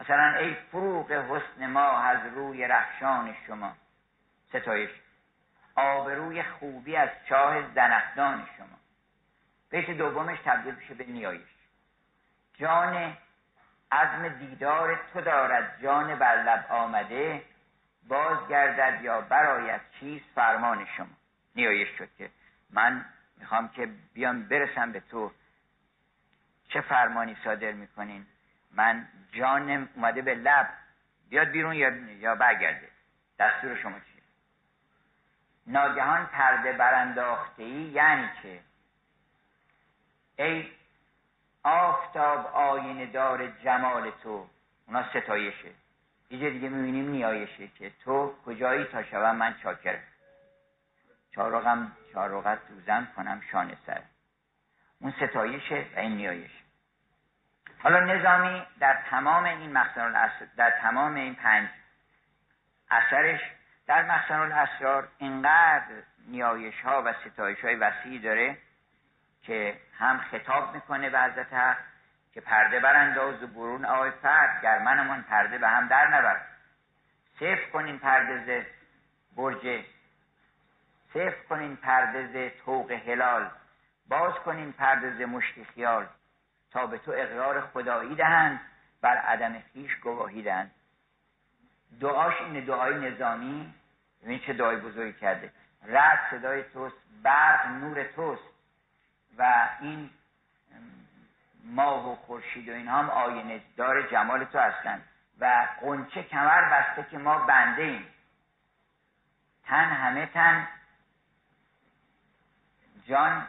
[0.00, 3.76] مثلا ای فروغ حسن ما از روی رخشان شما.
[4.52, 4.90] ستایش.
[5.74, 8.78] آبروی خوبی از چاه زنخدان شما.
[9.70, 11.48] بیت دومش تبدیل میشه به نیایش.
[12.54, 13.16] جان
[13.92, 15.82] عزم دیدار تو دارد.
[15.82, 17.42] جان بر لب آمده
[18.08, 21.06] بازگردد یا برایت چیز فرمان شما.
[21.56, 22.30] نیایش شد که
[22.70, 23.04] من
[23.36, 25.32] می‌خوام که بیام برسم به تو.
[26.68, 28.26] چه فرمانی صادر می‌کنین؟
[28.70, 30.68] من جان اومده به لب.
[31.30, 32.88] بیاد بیرون یا, یا برگرده.
[33.38, 34.21] دستور شما چیه؟
[35.66, 38.60] ناگهان پرده برانداخته یعنی که
[40.36, 40.70] ای
[41.62, 44.46] آفتاب آینه دار جمال تو
[44.86, 45.70] اونا ستایشه.
[46.30, 50.02] یه دیگه می‌بینیم نیایشه که تو کجایی تا شوم من چاکرم.
[51.34, 54.02] چارقم چارقت دوزن کنم شانه سر.
[55.00, 56.62] اون ستایشه و این نیایشه.
[57.82, 61.68] حالا نظامی در تمام این مخزن در تمام این پنج
[62.90, 63.40] اثرش
[63.86, 68.58] در مخزن الاسرار اینقدر نیایش ها و ستایش های وسیعی داره
[69.42, 71.76] که هم خطاب می‌کنه به حضرت حق
[72.34, 76.40] که پرده برانداز و برون آی فرد گر منمان پرده به هم در نبر.
[77.34, 78.64] صفر کنین پردز
[79.36, 79.84] برج
[81.14, 83.50] صفر کنین پردز توق هلال
[84.08, 86.06] باز کنین پردز مشت خیال
[86.70, 88.60] تا به تو اقرار خدایی دهند
[89.00, 90.70] بر عدم خیش گواهی دهند.
[92.00, 93.74] دعاش این دعای نظامی
[94.22, 95.52] ببین چه دعای بزرگی کرده.
[95.86, 98.52] رد صدای توست برق نور توست.
[99.38, 100.10] و این
[101.64, 105.02] ماه و خورشید و اینها هم آینه دار جمال تو هستند
[105.38, 108.06] و قنچه کمر بسته که ما بنده ایم.
[109.64, 110.68] تن همه تن
[113.06, 113.46] جان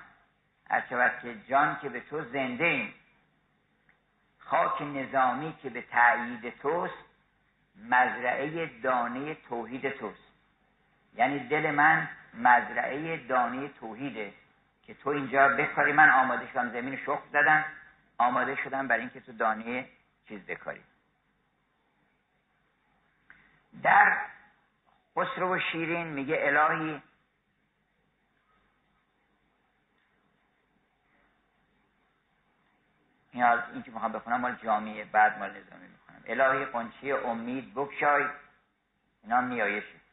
[0.70, 2.94] هرچه که جان که به تو زنده ایم.
[4.40, 7.03] خاک نظامی که به تأیید توست.
[7.76, 10.34] مزرعه دانه توحید توست.
[11.16, 14.34] یعنی دل من مزرعه دانه توحیده
[14.84, 15.94] که تو اینجا بکاری.
[15.94, 17.66] من آماده شدم زمین شخص زدم.
[18.18, 19.90] آماده شدم برای اینکه تو دانه
[20.28, 20.84] چیز بکاری.
[23.84, 24.18] در
[25.16, 27.02] خسرو و شیرین میگه الهی
[33.34, 35.93] این که می‌خوام بخونم مال جامعه بعد مال نظامی.
[36.28, 38.26] الهی قنچی امید بکشای
[39.24, 40.04] اینا نیایشه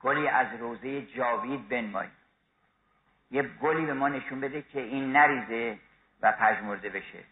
[0.00, 2.08] گلی از روزه جاوید بنمای.
[3.30, 5.78] یه گلی به ما نشون بده که این نریزه
[6.22, 7.24] و پژمرده بشه.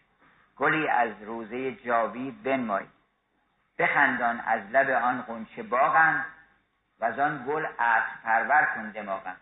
[0.57, 2.85] گلی از روزه جاوید بنمای.
[3.79, 6.25] بخندان از لب آن قنچه باغم
[6.99, 9.37] و از آن گل عطر پرور کن دماغم.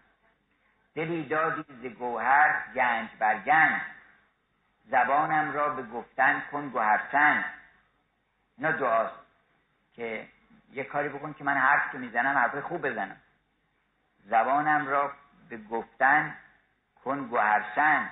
[0.95, 3.81] دلی دادی ز گوهر گنج بر گنج.
[4.85, 7.43] زبانم را به گفتن کن گوهرسنگ
[8.57, 9.15] اینا دعاست
[9.95, 10.27] که
[10.71, 13.17] یه کاری بکن که من حرف که می‌زنم حرف خوب بزنم.
[14.25, 15.11] زبانم را
[15.49, 16.35] به گفتن
[17.03, 18.07] کن گوهرسنگ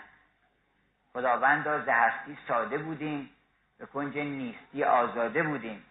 [1.14, 3.30] خداوندا ز هستی ساده بودیم
[3.78, 5.86] به کنج نیستی آزاده بودیم.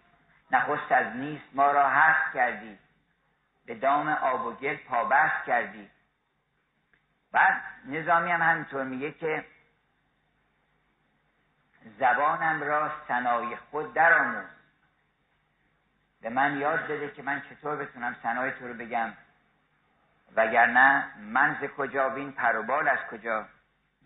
[0.51, 2.77] نخست از نیست ما را هست کردی
[3.65, 5.89] به دام آب و گل پابست کردی.
[7.31, 9.45] بعد نظامی هم همینطور میگه که
[11.99, 14.45] زبانم را سنای خود درآموز.
[16.21, 19.13] به من یاد بده که من چطور بتونم سنای تو رو بگم.
[20.35, 23.45] وگرنه من ز کجا بین پروبال از کجا.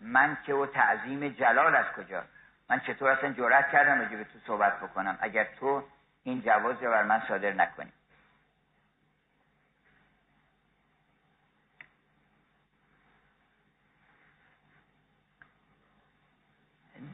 [0.00, 2.24] من که و تعظیم جلال از کجا.
[2.70, 5.18] من چطور اصلا جرأت کردم راجع به تو صحبت بکنم.
[5.20, 5.84] اگر تو
[6.22, 7.92] این جواز رو بر من صادر نکنی.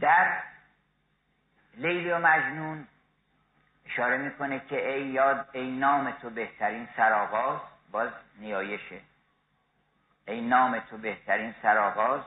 [0.01, 0.43] در
[1.81, 2.87] لیلی و مجنون.
[3.87, 9.01] اشاره می‌کنه که ای یاد ای نام تو بهترین سرآغاز باز نیایشه.
[10.29, 12.21] ای نام تو بهترین سرآغاز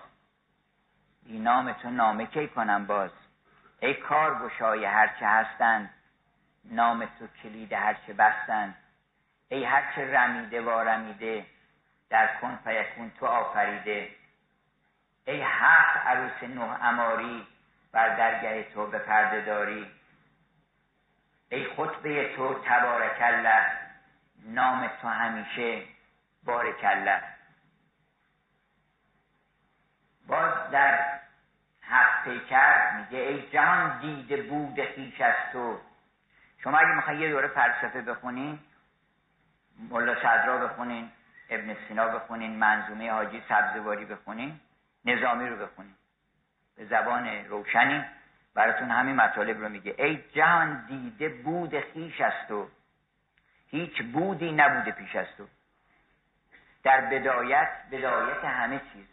[1.26, 3.12] ای نام تو نامه کی کنم باز؟
[3.80, 5.90] ای کار گشای هرچه هستند
[6.66, 8.76] نام تو کلید هرچه بستند
[9.50, 11.46] ای هرچه رمیده و رمیده
[12.10, 14.10] در کن فیکون تو آفریده.
[15.26, 17.48] ای هفت عروس نه اماری
[17.94, 19.92] بر درگه تو به پرده داری.
[21.50, 23.66] ای خطبه تو تبارک الله
[24.46, 25.82] نام تو همیشه
[26.44, 27.24] بارک الله.
[30.28, 31.20] باز در
[31.84, 35.80] هفت پیکر میگه ای جهان دیده بود خیش از تو.
[36.64, 38.60] شما اگه می‌خواین یه دوره فلسفه بخونین
[39.90, 41.12] ملا صدرا بخونین
[41.50, 44.60] ابن سینا بخونین منظومه حاجی سبزواری بخونین
[45.06, 45.96] نظامی رو بخونین.
[46.78, 48.06] به زبان روشنی.
[48.54, 49.96] براتون همین مطالب رو میگه.
[49.98, 52.70] ای جهان دیده بود خیش از تو
[53.70, 55.48] هیچ بودی نبوده پیش از تو.
[56.84, 59.08] در بدایت بدایت همه چیز.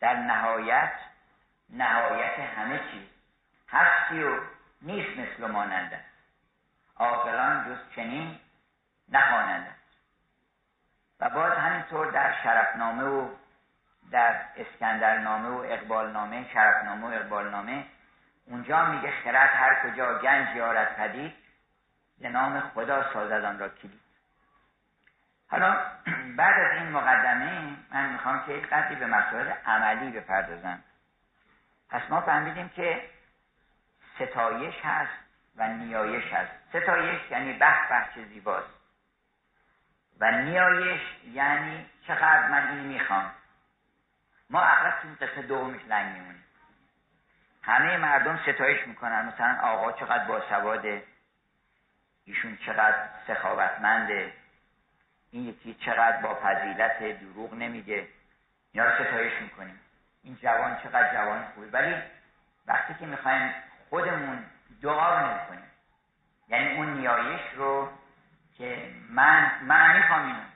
[0.00, 0.92] در نهایت
[1.70, 3.08] نهایت همه چیز.
[3.68, 4.40] هستی و
[4.82, 6.00] نیست مثل ماننده
[6.96, 8.38] عاقلان جز چنین
[9.08, 9.74] نخوانند
[11.20, 13.28] و باز همینطور در شرفنامه و
[14.10, 17.86] در اسکندرنامه و اقبالنامه شرفنامه و اقبالنامه
[18.46, 21.34] اونجا میگه خرد هر کجا گنج یارد پدید
[22.20, 24.00] به نام خدا سازد را کلید.
[25.48, 25.76] حالا
[26.36, 30.82] بعد از این مقدمه من می‌خوام که یک قدری به مسائل عملی بپردازم.
[31.90, 33.10] پس ما فهمیدیم که
[34.14, 35.12] ستایش هست
[35.56, 36.52] و نیایش هست.
[36.68, 38.74] ستایش یعنی به به چه زیباست.
[40.20, 41.00] و نیایش
[41.32, 43.30] یعنی چقدر من این می‌خوام.
[44.50, 46.44] ما اغلب تو قصه دومش لنگ میمونیم.
[47.62, 49.24] همه مردم ستایش می‌کنن.
[49.26, 51.02] مثلا آقا چقدر باسواده.
[52.24, 54.32] ایشون چقدر سخاوتمنده.
[55.30, 58.08] این یکی چقدر با فضیلت دروغ نمیگه.
[58.72, 59.80] اینا رو ستایش می‌کنیم.
[60.22, 61.94] این جوان چقدر جوان خوبی ولی
[62.66, 63.54] وقتی که می‌خوایم
[63.90, 64.44] خودمون
[64.82, 65.70] دعا رو نمی‌کنیم
[66.48, 67.92] یعنی اون نیایش رو
[68.58, 70.46] که من من می‌خوام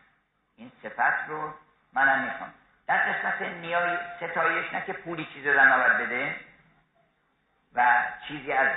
[0.57, 1.55] این صفت رو
[1.93, 2.55] منم می‌خوام.
[2.91, 6.37] در قسمت نیای ستایش نه که پولی چیز رو نباید بده
[7.75, 8.69] و چیزی از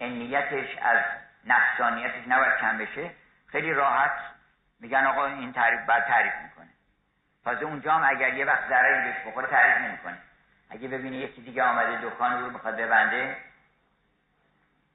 [0.00, 1.04] انیتش از
[1.44, 3.10] نفسانیتش نباید کم بشه
[3.46, 4.12] خیلی راحت
[4.80, 6.68] میگن آقا این تعریف بعد تعریف می‌کنه.
[7.44, 10.18] تازه اونجا هم اگر یه وقت ضرری بهش بخوره تعریف نمی‌کنه.
[10.70, 13.36] اگه ببینی یکی دیگه آمده دکان رو می‌خواد ببنده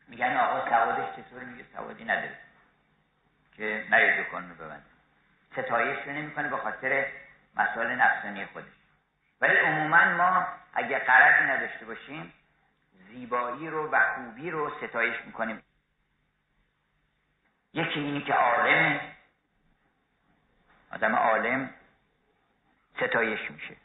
[0.07, 2.37] میگن آقا سوادش چطوری؟ میگه سوادی نداره
[3.57, 4.85] که نه دکان رو ببنده.
[5.51, 7.05] ستایش رو نمی‌کنه به خاطر
[7.55, 8.65] مسائل نفسانی خودش.
[9.41, 12.33] ولی عموما ما اگه قرضی نداشته باشیم
[13.07, 15.63] زیبایی رو و خوبی رو ستایش می‌کنیم.
[17.73, 19.01] یکی اینی که عالمه.
[20.91, 21.69] آدم عالم
[22.97, 23.75] ستایش میشه.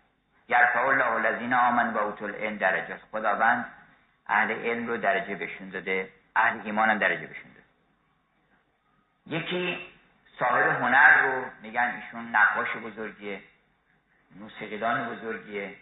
[0.49, 3.01] یرفع الله الذین آمن و اوتل العلم درجات.
[3.13, 3.73] خداوند
[4.27, 7.67] اهل علم رو درجه بشون داده اهل ایمان هم درجه بشون داده.
[9.27, 9.87] یکی
[10.39, 13.43] صاحب هنر رو میگن ایشون نقاش بزرگیه.
[14.37, 15.75] موسیقیدان بزرگیه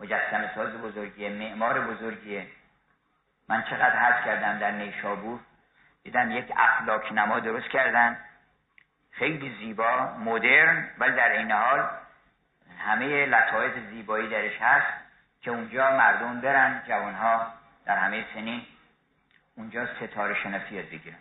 [0.00, 2.46] مجسم ساز بزرگیه معمار بزرگیه.
[3.48, 5.40] من چقدر حرف کردم در نیشابور؟
[6.04, 8.18] دیدم یک افلاک نما درست کردن.
[9.10, 11.88] خیلی زیبا مدرن ولی در این حال
[12.78, 14.86] همه لطایف زیبایی درش هست
[15.40, 17.52] که اونجا مردم برن جوانها
[17.84, 18.62] در همه سنین
[19.56, 21.18] اونجا ستاره شناسی یاد بگیرن.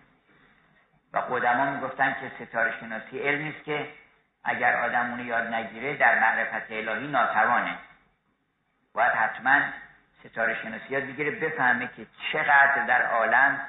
[1.13, 3.87] و قدما می‌گفتن که ستاره شناسی علم نیست که
[4.47, 7.77] اگر آدم اونو یاد نگیره در معرفت الهی ناتوانه.
[8.93, 9.61] باید حتما
[10.19, 13.59] ستاره شناسی یاد بگیره بفهمه که چقدر در عالم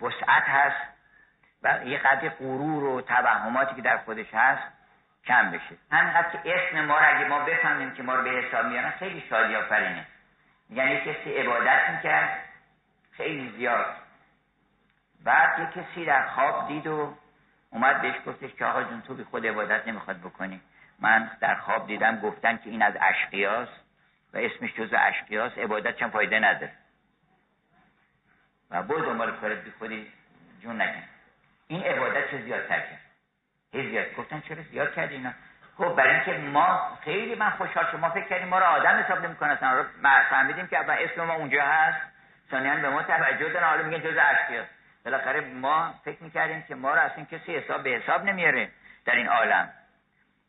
[0.00, 0.92] وسعت هست
[1.62, 4.62] و یه قدر غرور و توهماتی که در خودش هست
[5.26, 5.76] کم بشه.
[5.92, 9.24] همینقدر که اسم ما رو اگه ما بفهمیم که ما رو به حساب میارن خیلی
[9.30, 10.06] شادی آفرینه
[10.70, 12.38] یعنی کسی عبادت می‌کرد
[13.10, 13.86] خیلی زیاد.
[15.24, 17.14] بعد یه کسی در خواب دید و
[17.72, 20.60] اومد بهش گفتش که آقا جون تو بی خود عبادت نمی‌خواد بکنی.
[20.98, 23.80] من در خواب دیدم گفتن که این از اشقیاست
[24.34, 26.72] و اسمش جز اشقیاست عبادت چون فایده نداره.
[28.70, 30.12] و بود دنبال کارت بی خودی
[30.62, 31.02] جون نکن.
[31.68, 32.98] این عبادت چه زیاد کرد؟
[33.72, 35.32] هی زیاد گفتن چرا زیاد کردی اینا؟
[35.76, 39.50] خب برای اینکه ما خیلی من خوشحال شما فکر کردیم ما رو آدم حساب نمی‌کنن
[39.50, 39.84] اصلا
[40.30, 42.00] فهمیدیم که اول اسم ما اونجا هست.
[42.50, 44.70] ثانیا به ما توجه دارن حالا میگن جز اشقیاست.
[45.04, 48.70] بالاخره ما فکر می‌کردیم که ما رو اصلا کسی حساب به حساب نمیاره
[49.04, 49.70] در این عالم.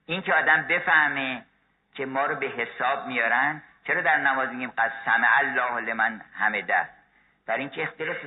[0.05, 1.45] این که آدم بفهمه
[1.93, 6.89] که ما رو به حساب میارن چرا در نماز میگیم قد سمع الله لمن حمده؟
[7.45, 8.17] در اینکه اختلاف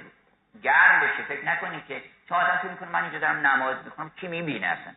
[0.63, 1.23] گرم بشه.
[1.23, 4.95] فکر نکنید که چون آدم فکر می‌کنه من اینجا دارم نماز می‌خونم کی می‌بینه اصلا؟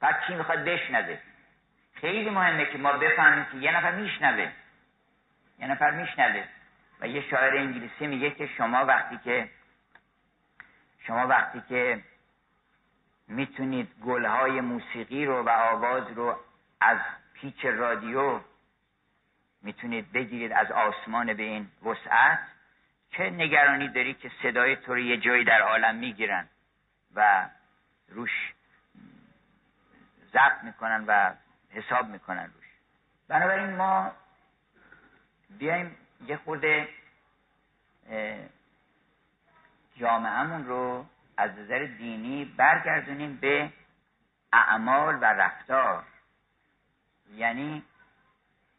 [0.00, 1.18] بعد کی می‌خواد بشنوه؟
[1.94, 4.48] خیلی مهمه که ما بفهمیم که یه نفر میشنوه.
[5.58, 6.44] یه نفر میشنوه.
[7.00, 9.48] و یه شاعر انگلیسی میگه که شما وقتی که
[11.08, 12.02] شما وقتی که
[13.28, 16.36] می‌تونید گلهای موسیقی رو و آواز رو
[16.80, 16.98] از
[17.34, 18.40] پیچ رادیو
[19.62, 22.38] می‌تونید بگیرید از آسمان به این وسعت
[23.10, 26.48] چه نگرانی داری که صدای تو رو یه جایی در عالم می‌گیرن
[27.14, 27.48] و
[28.08, 28.52] روش
[30.32, 31.34] ضبط می‌کنن و
[31.70, 32.66] حساب می‌کنن روش؟
[33.28, 34.12] بنابراین ما
[35.58, 35.96] بیایم
[36.26, 36.88] یه خورده
[40.00, 41.04] جامعهمون رو
[41.36, 43.70] از نظر دینی برگردونیم به
[44.52, 46.04] اعمال و رفتار.
[47.34, 47.82] یعنی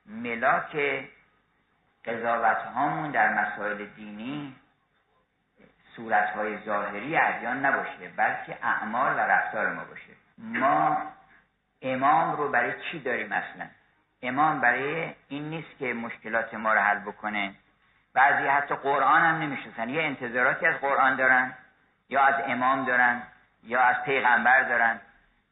[0.05, 1.03] ملاک
[2.05, 4.55] قضاوت هامون در مسائل دینی
[5.95, 10.13] صورت های ظاهری ادیان نباشه بلکه اعمال و رفتار ما باشه.
[10.37, 10.97] ما
[11.81, 13.67] امام رو برای چی داریم اصلا؟
[14.21, 17.55] امام برای این نیست که مشکلات ما رو حل بکنه.
[18.19, 19.89] بعضی حتی قرآن هم نمی‌شناسن.
[19.89, 21.53] یه انتظاراتی از قرآن دارن
[22.09, 23.23] یا از امام دارن
[23.63, 25.01] یا از پیغمبر دارن.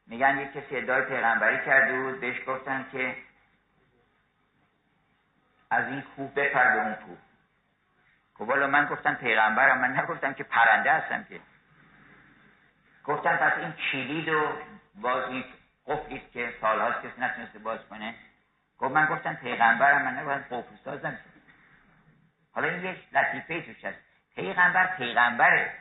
[0.08, 3.16] میگن یه کسی ادعای پیغمبری کرده بود بهش گفتن که
[5.72, 7.18] از این کوه بپر اون کوه
[8.34, 11.40] خب من گفتم پیغمبرم من نگفتم که پرنده هستم که.
[13.06, 14.54] گفتم پس این کلید و
[14.96, 15.44] باز این
[15.88, 18.16] قفلی که سالهاست کسی نتونسته باز کنه.
[18.78, 21.18] گفت من گفتم پیغمبرم من نگفتم قفل سازم.
[22.58, 23.98] حالا این یک لطیفه توش هست.
[24.36, 25.72] پیغمبر پیغمبره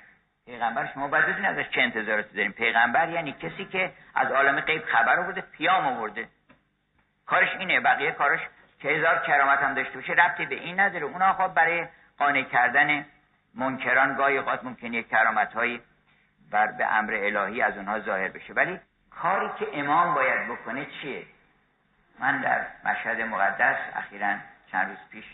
[0.47, 2.53] پیغمبر شما باید بدونید ازش چه انتظاراتی داریم.
[2.53, 6.29] پیغمبر یعنی کسی که از عالم غیب خبر آورده پیام آورده.
[7.27, 8.41] کارش اینه بقیه کارش
[8.81, 11.05] که هزار کرامت هم داشته باشه ربطی به این نداره.
[11.05, 11.87] اونا خب برای
[12.19, 13.07] قانع کردن
[13.55, 15.81] منکران گاهی اوقات ممکنه کرامت هایی
[16.51, 18.53] بر به امر الهی از اونها ظاهر بشه.
[18.53, 21.27] ولی کاری که امام باید بکنه چیه؟
[22.19, 24.35] من در مشهد مقدس اخیرا
[24.73, 25.25] چند روز پیش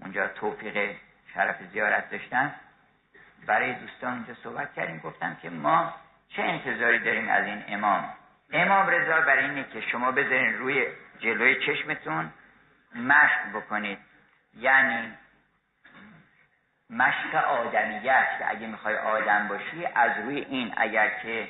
[0.00, 0.96] اونجا توفیق
[1.34, 2.54] شرف زیارت داشتن.
[3.46, 5.94] برای دوستان اونجا صحبت کردیم گفتم که ما
[6.28, 8.14] چه انتظاری داریم از این امام؟
[8.52, 10.86] امام رضا برای اینه که شما بذارین روی
[11.18, 12.32] جلوی چشمتون
[12.94, 13.98] مشق بکنید.
[14.54, 15.12] یعنی
[16.90, 21.48] مشق آدمیت که اگه می‌خوای آدم باشی از روی این اگر که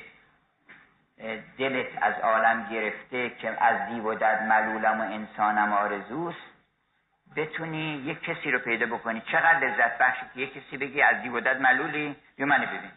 [1.57, 6.50] دلت از عالم گرفته که از دیو و دد ملولم و انسانم آرزوست
[7.35, 9.21] بتونی یک کسی رو پیدا بکنی.
[9.21, 12.91] چقدر لذت بخشی که یک کسی بگی از دیو و دد ملولی بیا منو ببین.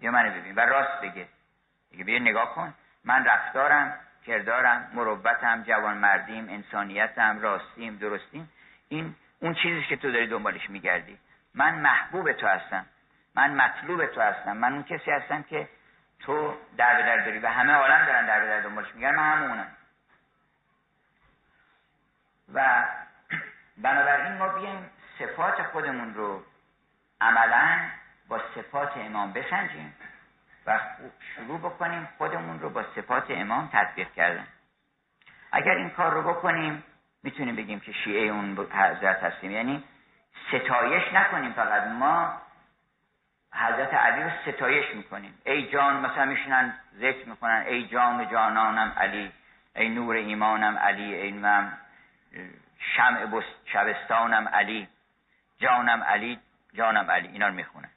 [0.00, 0.54] بیا منو ببین.
[0.54, 1.28] و راست بگه.
[1.90, 2.74] دیگه بیا نگاه کن.
[3.04, 8.50] من رفتارم کردارم مروتم جوان مردیم انسانیتم راستیم درستیم.
[8.88, 11.18] این اون چیزی که تو داری دنبالش میگردی.
[11.54, 12.86] من محبوب تو هستم.
[13.34, 14.56] من مطلوب تو هستم.
[14.56, 15.68] من اون کسی هستم که
[16.20, 19.66] تو در به داری و همه عالم دارن در به در دنبالش میگن من همونم.
[22.54, 22.84] و
[23.76, 26.42] بنابراین ما بیایم صفات خودمون رو
[27.20, 27.78] عملا
[28.28, 29.94] با صفات امام بسنجیم
[30.66, 30.80] و
[31.34, 34.46] شروع بکنیم خودمون رو با صفات امام تطبیق کردن.
[35.52, 36.84] اگر این کار رو بکنیم
[37.22, 39.50] می‌تونیم بگیم که شیعه اون حضرت هستیم.
[39.50, 39.84] یعنی
[40.48, 41.82] ستایش نکنیم فقط.
[41.82, 42.42] ما
[43.54, 45.38] حضرت علی رو ستایش می‌کنیم.
[45.44, 47.64] ای جان مثلا میشنن ذکر می‌کنن.
[47.66, 49.32] ای جان جانانم علی
[49.76, 51.72] ای نور ایمانم علی ای من
[52.96, 54.88] شمع شبستانم علی
[55.58, 56.40] جانم علی
[56.74, 57.28] جانم علی.
[57.28, 57.90] اینا رو می‌خونن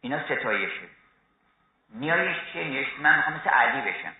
[0.00, 0.88] اینا ستایشه
[1.94, 4.12] نیایش چیه؟ نیایش من می‌خوام مثل علی بشم.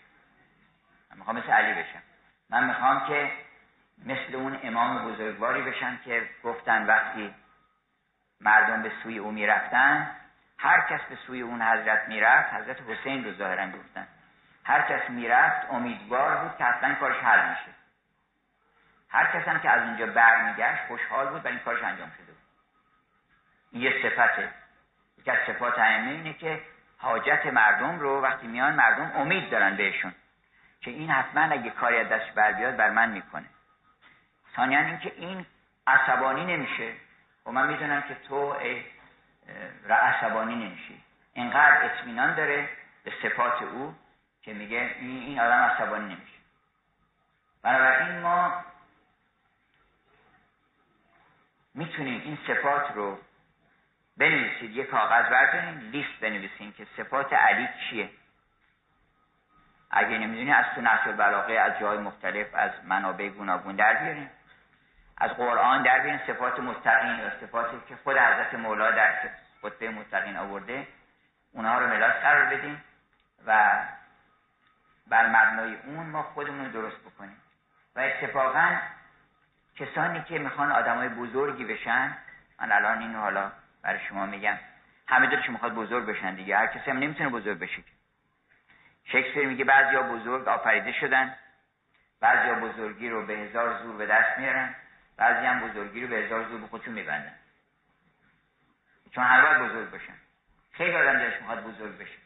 [1.10, 2.02] من می‌خوام مثل علی بشم.
[2.50, 3.32] من می‌خوام که
[4.06, 7.34] مثل اون امام بزرگواری بشم که گفتن وقتی
[8.40, 10.16] مردم به سوی او می‌رفتن
[10.58, 14.08] هر کس به سوی اون حضرت می‌رفت حضرت حسین رو ظاهرا گفتن.
[14.64, 17.79] هر کس می‌رفت امیدوار بود که حتما کارش حل میشه.
[19.10, 22.42] هر کس هم که از اونجا برمیگشت خوشحال بود و این کارش انجام شده بود.
[23.72, 24.48] این یه صفته
[25.18, 26.62] یکی از صفات ائمه اینه که
[26.98, 30.14] حاجت مردم رو وقتی میان مردم امید دارن بهشون
[30.80, 33.46] که این حتما اگه کاری از دستش بر بیاد بر من می‌کنه.
[34.56, 35.46] ثانیا اینکه این
[35.86, 36.92] عصبانی نمیشه.
[37.46, 38.84] و من می‌دونم که تو ای
[39.90, 41.02] عصبانی نمیشی.
[41.32, 42.68] اینقدر اطمینان داره
[43.04, 43.94] به صفات او
[44.42, 46.38] که میگه این, این آدم عصبانی نمیشه.
[47.62, 48.64] بنابراین ما
[51.74, 53.18] می‌تونیم این صفات رو
[54.16, 54.70] بنویسید.
[54.76, 58.10] یه کاغذ برداریم لیست بنویسیم که صفات علی چیه.
[59.90, 64.30] اگه نمی‌دونی از تو نصر بلاغه از جای مختلف از منابع گوناگون در بیاریم.
[65.18, 66.20] از قرآن در بیاریم.
[66.26, 69.30] صفات مستقین و صفاتی که خود حضرت مولا در
[69.62, 70.86] خطبه مستقین آورده
[71.52, 72.84] اونها رو ملاک قرار بدیم
[73.46, 73.82] و
[75.06, 77.36] بر مبنای اون ما خودمون درست بکنیم.
[77.96, 78.76] و اتفاقا
[79.76, 82.16] کسانی که می‌خوان آدمای بزرگی بشن
[82.60, 83.52] من الان اینو حالا
[83.82, 84.58] برای شما میگم.
[85.08, 86.56] همه دلش می‌خواد بزرگ بشن دیگه.
[86.56, 87.82] هر کسی هم نمی‌تونه بزرگ بشه
[89.04, 91.34] شکسپیر میگه بعضیا بزرگ آفریده شدن.
[92.20, 94.74] بعضیا بزرگی رو به هزار زور به دست میارن.
[95.16, 97.34] بعضی هم بزرگی رو به هزار زور به خودشون میبندن.
[99.10, 100.14] چون هر وقت بزرگ بشن.
[100.72, 102.18] خیلی آدم دلش می‌خواد بزرگ بشه.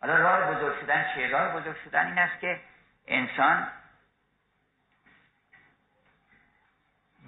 [0.00, 2.60] حالا راه بزرگ شدن چه راه بزرگ شدن این است که
[3.06, 3.68] انسان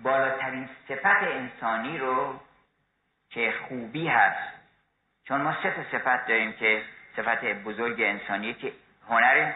[0.02, 2.40] بالاترین صفت انسانی رو
[3.30, 4.52] که خوبی هست
[5.24, 6.82] چون ما سه صفت داریم که
[7.16, 8.72] صفت بزرگ انسانی که
[9.08, 9.52] هنر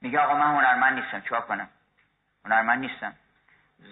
[0.00, 1.68] میگه آقا من هنرمند نیستم چیکار کنم؟
[2.44, 3.14] هنرمند نیستم.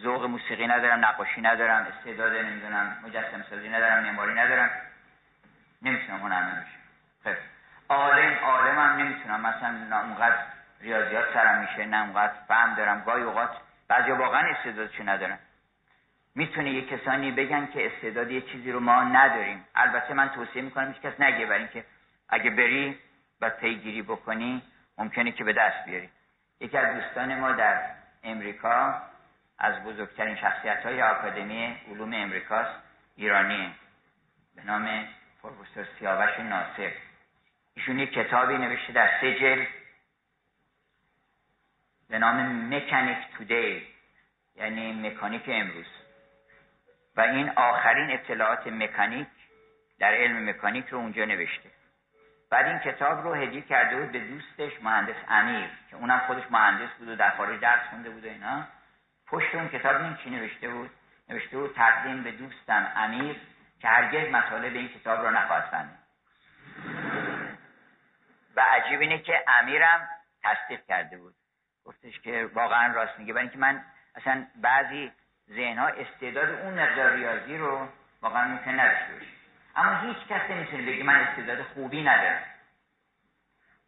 [0.03, 4.71] ذوق موسیقی ندارم نقاشی ندارم استعداد نمی‌دونم مجسم سازی ندارم معماری ندارم.
[5.83, 6.81] نمی‌تونم هنرمند بشم.
[7.25, 7.41] خب.
[7.89, 9.41] عالم عالمم نمی‌تونم.
[9.41, 10.37] مثلا اونقدر
[10.81, 13.03] ریاضیات سرم میشه نه اونقدر فهم دارم.
[13.05, 13.51] گاهی اوقات
[13.91, 15.39] بعضی واقعا استعدادشو ندارم
[16.35, 19.65] می‌تونه یه کسانی بگن که استعداد یه چیزی رو ما نداریم.
[19.75, 21.85] البته من توصیه می‌کنم هیچ کس نگه برای اینکه
[22.29, 22.99] اگه بری
[23.41, 24.63] و پیگیری بکنی
[24.99, 26.09] ممکنه که به دست بیاری.
[26.61, 27.83] یکی از دوستان ما در
[28.25, 29.03] امریکا
[29.59, 32.75] از بزرگترین شخصیت های آکادمی علوم امریکاست
[33.17, 33.75] ایرانی
[34.57, 35.09] به نام
[35.43, 36.93] پروفسور سیاوش ناصر.
[37.75, 39.67] ایشون یک کتابی نوشته در سه
[42.11, 43.87] به نام مکانیک تودی
[44.57, 45.87] یعنی مکانیک امروز.
[47.17, 49.29] و این آخرین اطلاعات مکانیک
[49.99, 51.71] در علم مکانیک رو اونجا نوشته.
[52.51, 56.91] بعد این کتاب رو هدیه کرده بود به دوستش مهندس امیر که اونم خودش مهندس
[56.99, 58.67] بود و در خارج درس خونده بود و اینا.
[59.27, 60.91] پشت اون کتاب این چی نوشته بود؟
[61.29, 63.37] نوشته بود تقدیم به دوستم امیر
[63.81, 66.01] که هرگز مطالب این کتاب رو نخواهد فهمید
[68.57, 70.09] و عجیب اینه که امیرم
[70.43, 71.35] تصدیق کرده بود.
[71.85, 73.33] گفتش که واقعا راست میگه.
[73.33, 75.13] برای اینکه من اصلا بعضی
[75.51, 77.89] ذهنها استعداد اون مقدار ریاضی رو
[78.23, 79.13] واقعا ممکن نداشته
[79.77, 82.43] اما هیچ کس نمی‌تونه بگه من استعداد خوبی ندارم.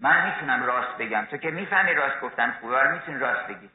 [0.01, 1.25] من می‌تونم راست بگم.
[1.25, 3.71] تو که می‌فهمی راست گفتن خوبه رو می‌تونی راست بگی.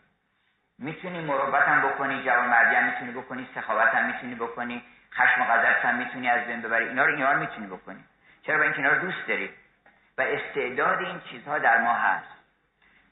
[0.80, 5.46] می‌تونی مروت هم بکنی جوان مردی می‌تونی بکنی سخاوت هم می‌تونی بکنی خشم و
[5.88, 6.88] هم می‌تونی از بین ببری.
[6.88, 8.04] اینا رو اینا رو می‌تونی بکنی.
[8.42, 9.50] چرا؟ برای اینکه اینا رو دوست داری.
[10.18, 12.30] و استعداد این چیزها در ما هست.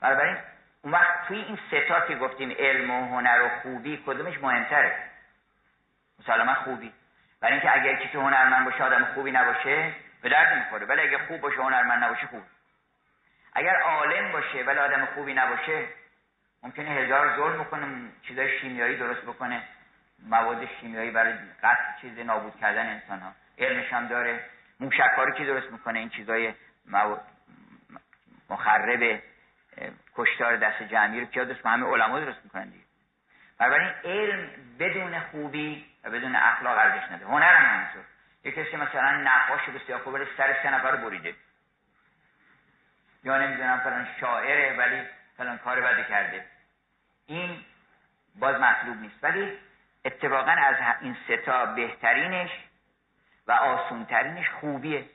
[0.01, 0.37] بنابراین
[0.85, 4.95] اون وقت توی این ستا که گفتیم علم و هنر و خوبی کدومش مهمتره؟
[6.19, 6.93] مسلما خوبی.
[7.41, 11.41] برای اینکه اگر کسی هنرمند باشه آدم خوبی نباشه به درد می‌خوره ولی اگر خوب
[11.41, 12.43] باشه هنرمند نباشه خوب
[13.53, 15.87] اگر عالم باشه ولی آدم خوبی نباشه
[16.63, 17.87] ممکنه هزار ظلم بکنه
[18.21, 19.61] چیزای شیمیایی درست بکنه.
[20.19, 21.33] مواد شیمیایی برای
[21.63, 24.39] قتل چیز نابود کردن انسان ها علمش هم داره.
[24.79, 26.53] موشکاری که درست می‌کنه؟ این چیزای
[28.49, 29.21] مخرب
[30.15, 32.85] کشتار دست جمعی رو کیا درست همه علما درست می‌کنن دیگه.
[33.57, 34.49] بنابراین علم
[34.79, 38.03] بدون خوبی و بدون اخلاق ارزش نده هنر هم همینطور.
[38.43, 41.35] یه کسی مثلا نقاش بسیار خوب ولی سر سه نفر بریده.
[43.23, 45.01] یا نمی‌دونم فلان شاعره ولی
[45.37, 46.45] فلان کار بده کرده.
[47.25, 47.65] این
[48.35, 49.23] باز مطلوب نیست.
[49.23, 49.57] ولی
[50.05, 52.49] اتفاقا از این ستا بهترینش
[53.47, 55.05] و آسونترینش خوبیه.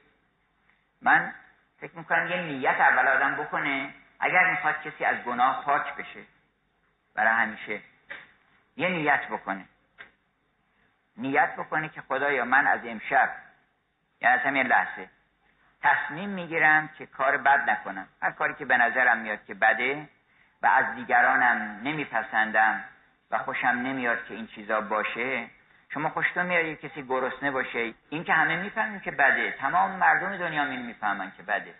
[1.03, 1.35] من
[1.81, 6.21] فکر می‌کنم یه نیت اول آدم بکنه اگر می‌خواد کسی از گناه پاک بشه
[7.15, 7.81] برای همیشه
[8.77, 9.65] یه نیت بکنه.
[11.17, 13.31] نیت بکنه که خدایا من از امشب
[14.21, 15.09] یعنی از همین لحظه
[15.83, 18.09] تصمیم می‌گیرم که کار بد نکنم.
[18.23, 20.09] هر کاری که به نظرم میاد که بده
[20.63, 22.85] و از دیگرانم نمیپسندم
[23.31, 25.47] و خوشم نمیاد که این چیزا باشه
[25.89, 27.95] شما خوشتون میاد یه کسی گرسنه باشه.
[28.11, 29.53] این که همه می‌فهمیم که بده.
[29.53, 31.75] تمام مردم دنیا می می‌فهمن که بده.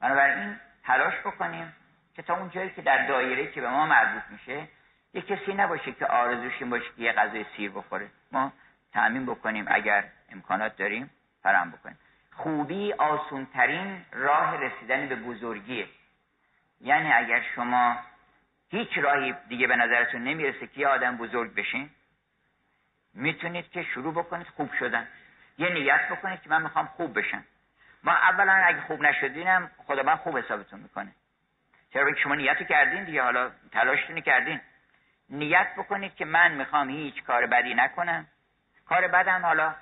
[0.00, 1.72] بنابراین تلاش بکنیم
[2.14, 4.68] که تا اون جایی که در دایره که به ما مربوط میشه
[5.14, 8.10] یه کسی نباشه که آرزوش این باشه که یه غذای سیر بخوره.
[8.32, 8.52] ما
[8.92, 11.10] تعمین بکنیم اگر امکانات داریم
[11.42, 11.98] فرام بکنیم.
[12.32, 15.86] خوبی آسونترین راه رسیدن به بزرگیه.
[16.80, 17.96] یعنی اگر شما
[18.70, 21.90] هیچ راهی دیگه به نظرتون نمی‌رسه که یه آدم بزرگ بشین
[23.14, 25.08] می‌تونید که شروع بکنید خوب شدن.
[25.58, 27.44] یه نیت بکنید که من می‌خوام خوب بشم.
[28.04, 31.12] ما اولا اگه خوب نشدینم خدا من خوب حسابتون می‌کنه.
[31.92, 34.60] چرا شما نیت کردین دیگه حالا تلاشتونی کردین.
[35.30, 38.26] نیت بکنید که من می‌خوام هیچ کار بدی نکنم.
[38.88, 39.74] کار بدم حالا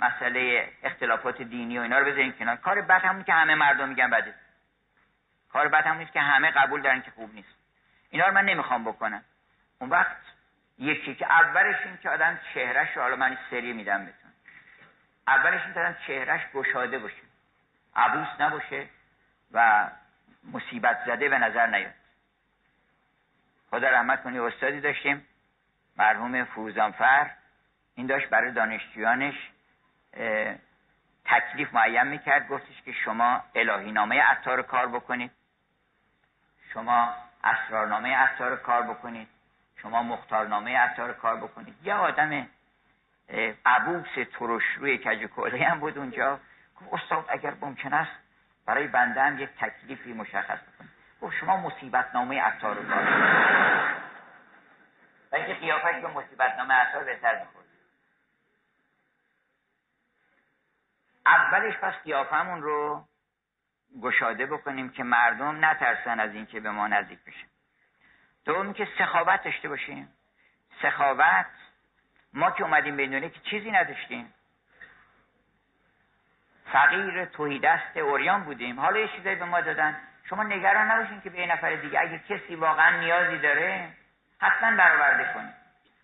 [0.00, 2.56] مسئله اختلافات دینی و اینا رو بذارین کنار.
[2.56, 4.34] کار بد همون که همه مردم میگن بده.
[5.52, 7.54] کار بد همون که همه قبول دارن که خوب نیست.
[8.10, 9.24] اینا رو من نمی‌خوام بکنم.
[9.78, 10.16] اون وقت
[10.78, 14.29] یکی که اولش این که آدم چهرش رو حالا من سری میدم بتون
[15.26, 17.22] اولش این آدم چهرش گشاده باشه.
[17.96, 18.88] عبوس نباشه
[19.52, 19.90] و
[20.52, 21.94] مصیبت زده به نظر نیاد.
[23.70, 25.26] خدا رحمت کنی استادی داشتیم
[25.96, 27.30] مرحوم فروزانفر.
[27.94, 29.50] این داشت برای دانشجویانش
[31.24, 32.48] تکلیف معین می‌کرد.
[32.48, 35.30] گفتش که شما الهی نامه عطار کار بکنید.
[36.72, 37.14] شما
[37.44, 39.28] اسرارنامه عطار کار بکنید.
[39.76, 41.86] شما مختارنامه عطار کار بکنید.
[41.86, 42.48] یه آدم
[43.66, 46.40] عبوس ترش روی کج هم بود اونجا.
[46.80, 48.10] گفت استاد اگر ممکن است
[48.66, 53.04] برای بنده هم یک تکلیفی مشخص بکنید گفت شما مصیبت نامه عطار رو کار
[55.32, 57.66] و اینکه قیافش به مصیبت نامه عطار بهتر می‌خورد.
[61.26, 63.04] اولش پس قیافمون رو
[64.02, 67.46] گشاده بکنیم که مردم نترسن از اینکه به ما نزدیک بشن.
[68.44, 70.12] دوم که سخاوت داشته باشیم.
[70.82, 71.46] سخاوت
[72.32, 74.34] ما که اومدیم به دنیا که چیزی نداشتیم.
[76.72, 78.80] فقیر توهی دست اوریان بودیم.
[78.80, 79.96] حالا یه چیزایی به ما دادن.
[80.24, 83.88] شما نگران نباشین که به یه نفر دیگه اگه کسی واقعا نیازی داره
[84.38, 85.54] حتما برآورده کنید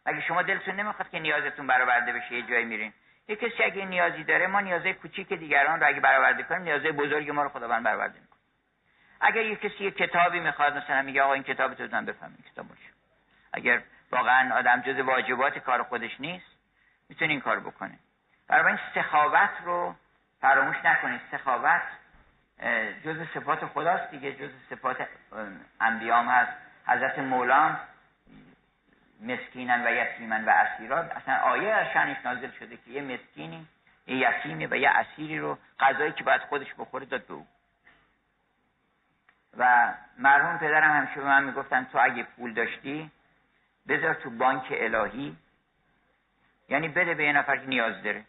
[0.04, 2.92] اگه شما دلتون نمی‌خواد که نیازتون برآورده بشه؟ یه جایی میرین.
[3.28, 7.30] یه کسی اگه نیازی داره ما نیازهای کوچیک دیگران رو اگه برآورده کنیم نیازهای بزرگ
[7.30, 8.40] ما رو خداوند برآورده می‌کنه.
[9.20, 12.68] اگر یه کسی یه کتابی می‌خواد مثلا میگه آقا این کتاب تو من بفهمید کتاب
[12.68, 12.90] باشه
[13.52, 16.56] اگر واقعا آدم جز واجبات کار خودش نیست
[17.08, 17.98] می‌تونه این کار بکنه.
[18.48, 19.94] برای سخاوت رو
[20.40, 21.20] فراموش نکنید.
[21.30, 21.82] سخاوت
[23.04, 24.32] جز صفات خداست دیگه.
[24.32, 25.08] جز صفات
[25.80, 26.52] انبیام هست.
[26.86, 27.80] حضرت مولام
[29.20, 33.66] مسکینن و یتیمن و اسیران اصلا آیه از شنش نازل شده که یه مسکینی
[34.06, 37.34] یه یتیمی و یه اسیری رو غذایی که باید خودش بخوره داد به
[39.58, 43.10] و مرحوم پدرم همیشه به من می‌گفتن تو اگه پول داشتی
[43.88, 45.36] بذار تو بانک الهی.
[46.68, 48.24] یعنی بده به یه نفر که نیاز داره.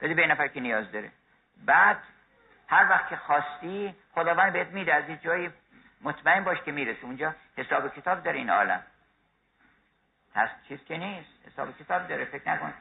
[0.00, 1.12] بده به یه نفر که نیاز داره.
[1.56, 2.02] بعد
[2.66, 4.94] هر وقت که خواستی خداوند بهت میده.
[4.94, 5.50] از این جایی
[6.02, 8.82] مطمئن باش که می‌رسه اونجا حساب کتاب داره این عالم.
[10.34, 11.30] هست چیز که نیست.
[11.46, 12.24] حساب کتاب داره.
[12.24, 12.74] فکر نکن.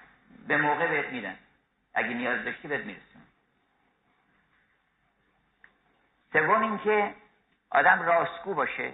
[0.48, 1.38] به موقع بهت میدن.
[1.94, 3.20] اگه نیاز داشتی بهت می‌رسه
[6.34, 7.16] سوم اینکه
[7.70, 8.94] آدم راستگو باشه.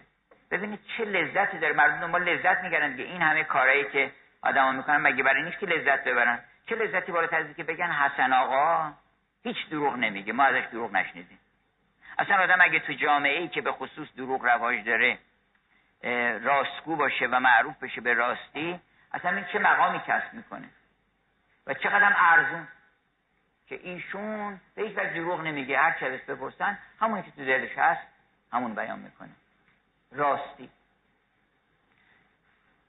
[0.57, 1.73] ببینید چه لذتی داره.
[1.73, 3.03] مردم ما لذت می‌گیرن دیگه.
[3.03, 6.39] این همه کارهایی که آدما می‌کنن مگه برای نیست که لذت ببرن؟
[6.69, 8.93] چه لذتی بالاتر از که بگن حسن آقا؟
[9.43, 10.33] هیچ دروغ نمیگه.
[10.33, 11.39] ما ازش دروغ نشنیدیم.
[12.19, 15.17] اصلا آدم اگه تو جامعه ای که به خصوص دروغ رواج داره
[16.43, 18.79] راستگو باشه و معروف بشه به راستی
[19.13, 20.69] اصلا این چه مقامی کسب می‌کنه؟
[21.67, 22.67] و چقدر ارزون
[23.67, 25.79] که ایشون به هیچ دروغ نمیگه.
[25.79, 28.07] هر چه بپرسن همون که تو دلش هست
[28.53, 29.29] همون بیان می‌کنه.
[30.15, 30.69] راستی.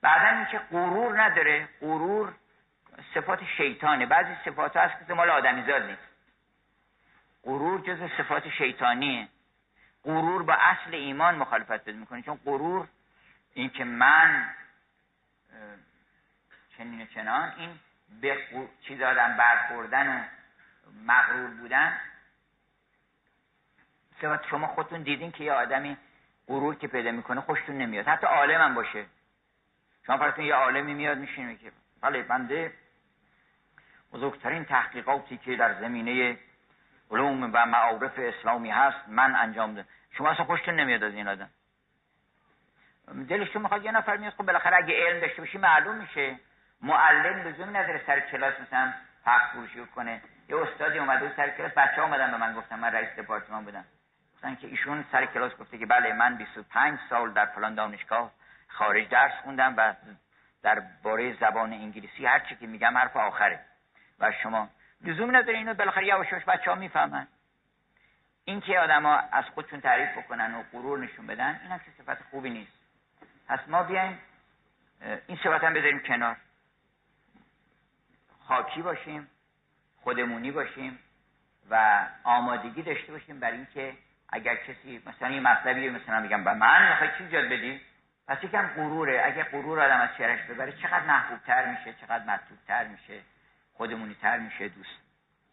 [0.01, 1.69] بعدا اینکه غرور نداره.
[1.81, 2.35] غرور
[3.15, 4.07] صفات شیطانه.
[4.07, 6.09] بعضی صفات هست که مال آدمیزاد نیست.
[7.45, 9.29] غرور جز صفات شیطانیه.
[10.05, 12.23] غرور با اصل ایمان مخالفت پیدا می‌کنه.
[12.23, 12.89] چون غرور
[13.55, 14.55] این که من
[16.79, 17.79] چنین و چنان این
[18.21, 18.39] به
[18.83, 20.25] چیز آدم برخوردن و
[21.05, 22.01] مغرور بودن.
[24.51, 25.97] شما خودتون دیدین که یه آدمی
[26.49, 28.09] غرور که پیدا می‌کنه خوشتون نمیاد.
[28.09, 29.07] حتی عالم هم باشه.
[30.07, 32.73] شما فراتون یه عالمی میاد میشین که بله بنده
[34.13, 36.39] بزرگترین تحقیقاتی که در زمینه
[37.11, 41.51] علوم و معارف اسلامی هست من انجام ده شما اصلا خوشتون نمیاد از این آدم.
[43.29, 46.37] دلشون می‌خواد یه نفر میاد خب بالاخره اگه علم داشته باشی معلوم میشه.
[46.83, 48.93] معلم لزومی نداره سر کلاس مثلا
[49.25, 50.23] حق فروشی کنه.
[50.49, 53.85] یه استادی اومده سر کلاس بچه اومدن به من گفتم من رئیس دپارتمان بودم.
[54.37, 58.33] گفتن که ایشون سر کلاس گفته که بله من 25 سال در فلان دانشگاه
[58.69, 59.95] خارج درس خوندم و
[60.63, 63.61] در باره زبان انگلیسی هر چی که میگم حرف آخره.
[64.19, 64.69] و شما
[65.01, 67.27] لزوم نداره اینو بالاخره یواش یواش بچه ها می‌فهمن.
[68.45, 72.23] این که آدما از خودشون تعریف بکنن و غرور نشون بدن این هم که صفت
[72.23, 72.73] خوبی نیست.
[73.49, 74.19] پس ما بیایم
[75.27, 76.37] این صفت هم بذاریم کنار.
[78.49, 79.31] خاکی باشیم
[80.01, 80.99] خودمونی باشیم
[81.71, 86.89] و آمادگی داشته باشیم برای اینکه اگر کسی مثلا یه مطلبی مثلا میگم به من
[86.89, 87.81] می‌خوای چی جاد بدی؟
[88.29, 89.23] پس یکم غروره.
[89.25, 93.21] اگه غرور آدم از چهرش ببره چقدر محبوبتر میشه چقدر مطلوبتر میشه
[93.75, 95.01] خودمونی تر میشه دوست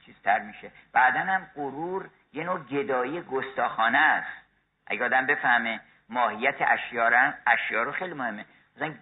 [0.06, 0.72] چیزتر میشه.
[0.94, 4.44] بعدا هم غرور یه نوع گدایی گستاخانه است.
[4.88, 8.46] اگه آدم بفهمه ماهیت اشیارن اشیار رو خیلی مهمه.
[8.76, 8.94] مثلا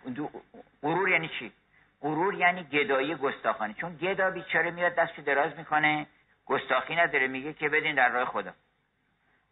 [0.83, 1.51] غرور یعنی چی؟
[2.01, 3.73] غرور یعنی گدایی گستاخانه.
[3.73, 6.07] چون گدا بیچاره میاد دستشو دراز می‌کنه
[6.45, 8.53] گستاخی نداره میگه که بدین در راه خدا.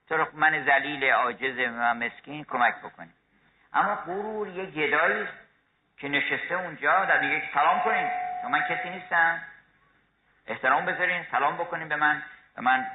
[0.10, 3.10] تو من ذلیل عاجز و مسکین کمک بکنی.
[3.74, 5.28] اما غرور یه گدایی
[5.98, 8.10] که نشسته اونجا در میگه سلام کنین.
[8.50, 9.42] من کسی نیستم.
[10.48, 12.24] احترام بذارین سلام بکنین به من.
[12.56, 12.88] به من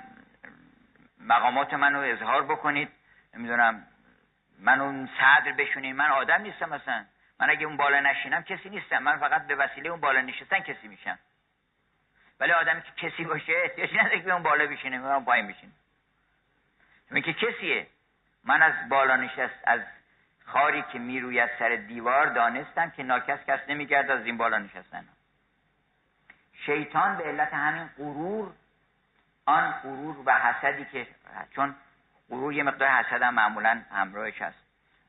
[1.20, 2.88] مقامات منو اظهار بکنید.
[3.34, 3.86] نمی‌دونم
[4.58, 5.96] منو صدر بشونین.
[5.96, 7.04] من آدم نیستم مثلا
[7.40, 8.98] من اگه اون بالا نشینم کسی نیستم.
[8.98, 11.18] من فقط به وسیله اون بالا نشستن کسی میشم.
[12.40, 15.72] ولی آدمی که کسی باشه احتیاجی نداره که اون بالا بشینه من پایین بشینه.
[17.08, 17.86] چون که کسیه؟
[18.44, 19.80] من از بالا نشست از
[20.44, 25.08] خاری که می‌روی از سر دیوار دانستم که ناکس کس نمیگرد از این بالا نشستن
[26.66, 28.52] شیطان به علت همین غرور
[29.46, 31.06] آن غرور و حسدی که
[31.50, 31.74] چون
[32.30, 34.58] غرور یه مقدار حسد هم معمولا همراهش هست.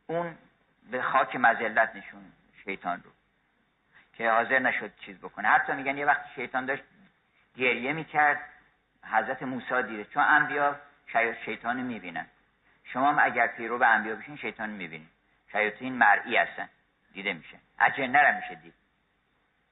[0.07, 0.37] اون
[0.91, 2.31] به خاک مزلت نشون
[2.63, 3.11] شیطان رو
[4.13, 5.47] که حاضر نشد چیز بکنه.
[5.47, 6.83] حتی میگن یه وقتی شیطان داشت
[7.55, 8.39] گریه می‌کرد
[9.11, 10.79] حضرت موسی دیده چون انبیا
[11.45, 12.25] شیطان می‌بینن
[12.83, 15.09] شما هم اگر پیرو به انبیا بشین شیطان می‌بینین
[15.51, 16.69] شیاطین مرئی هستن.
[17.13, 17.57] دیده میشه.
[17.79, 18.73] اجنه میشه دید.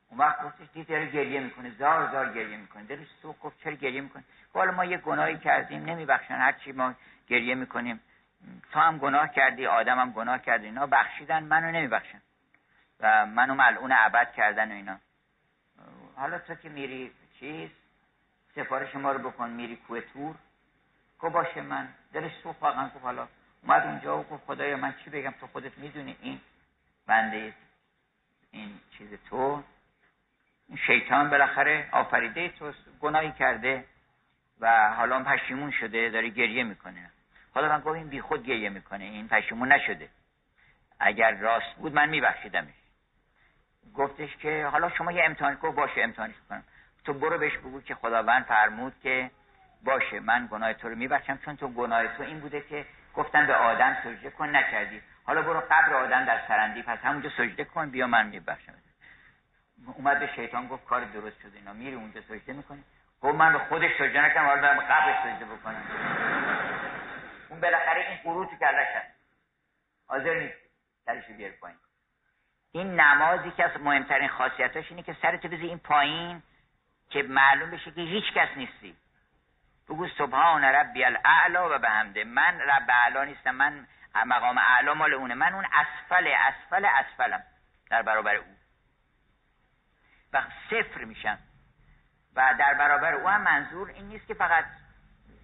[0.09, 1.69] اون وقت گفتش دید داره گریه می‌کنه.
[1.69, 2.83] زار زار گریه می‌کنه.
[2.83, 3.39] دلش سوخت.
[3.39, 4.23] گفت چرا گریه می‌کنه
[4.53, 5.85] حالا ما یه گناهی کردیم.
[5.85, 6.35] نمیبخشن.
[6.35, 6.93] هر چی ما
[7.27, 7.99] گریه می‌کنیم.
[8.71, 10.65] تو هم گناه کردی آدم هم گناه کردی.
[10.65, 11.43] اینا بخشیدن.
[11.43, 12.21] منو نمیبخشن.
[12.99, 14.99] و منو ملعون عبد کردن و اینا.
[16.15, 17.69] حالا تو که میری چیز؟
[18.55, 19.49] سفارش ما رو بکن.
[19.49, 20.35] میری کوه تور.
[21.23, 21.87] کو باشه من.
[22.13, 23.27] دلش سوخت واقعا گفت حالا.
[23.61, 26.39] اومد اونجا و گفت خدایا من چی بگم تو خودت می‌دونی؟ این
[27.07, 27.53] بنده
[28.51, 29.63] این چیز تو.
[30.87, 33.85] شیطان بالاخره آفریده تو گناهی کرده
[34.59, 37.09] و حالا پشیمون شده داره گریه می‌کنه.
[37.53, 40.09] حالا من گفت این بی خود گریه می‌کنه این پشیمون نشده.
[40.99, 42.73] اگر راست بود من میبخشیدمش.
[43.95, 46.63] گفتش که حالا شما یه امتحان گفت باشه امتحانش کنم
[47.05, 49.31] تو برو بهش بگو که خداوند فرمود که
[49.83, 53.55] باشه من گناه تو رو میبخشم چون تو گناه تو این بوده که گفتن به
[53.55, 55.01] آدم سجده کن نکردی.
[55.23, 58.73] حالا برو قبر آدم در سرندی پس همونجا سجده کن بیا من میبخشم.
[59.85, 62.83] اومد به شیطان گفت کار درست شده اینا میری اونجا سجده می‌کنی؟
[63.21, 65.83] گفت من به خودش سجده نکنم حالا دارم قبر سجده بکنم.
[67.49, 69.13] اون بالاخره این قروط کلش هست
[70.07, 70.57] حاضر نیست.
[71.05, 71.77] سرش بیار پایین.
[72.71, 76.43] این نمازی که از مهمترین خاصیتاش اینه که سرت بزی این پایین
[77.09, 78.95] که معلوم بشه که هیچ کس نیستی.
[79.89, 83.87] بگو سبحان ربی الاعلا و به همده من رب اعلا نیستم من
[84.25, 85.33] مقام اعلا مال اونه.
[85.33, 87.43] من اون اسفل اسفل اسفلم.
[87.89, 88.45] در برابر او.
[90.33, 91.37] و صفر میشم.
[92.35, 94.65] و در برابر او هم منظور این نیست که فقط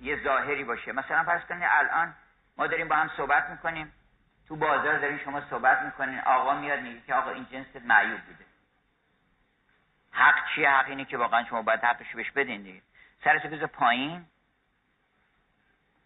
[0.01, 0.91] یه ظاهری باشه.
[0.91, 2.15] مثلا فرض کنید الان
[2.57, 3.93] ما داریم با هم صحبت می‌کنیم.
[4.47, 6.19] تو بازار داریم شما صحبت می‌کنین.
[6.19, 8.45] آقا میاد میگه که آقا این جنس معیوب بوده.
[10.11, 12.81] حق چیه؟ حق اینه که واقعا شما باید حقش بهش بدین دیگه.
[13.23, 14.25] سرت بذار پایین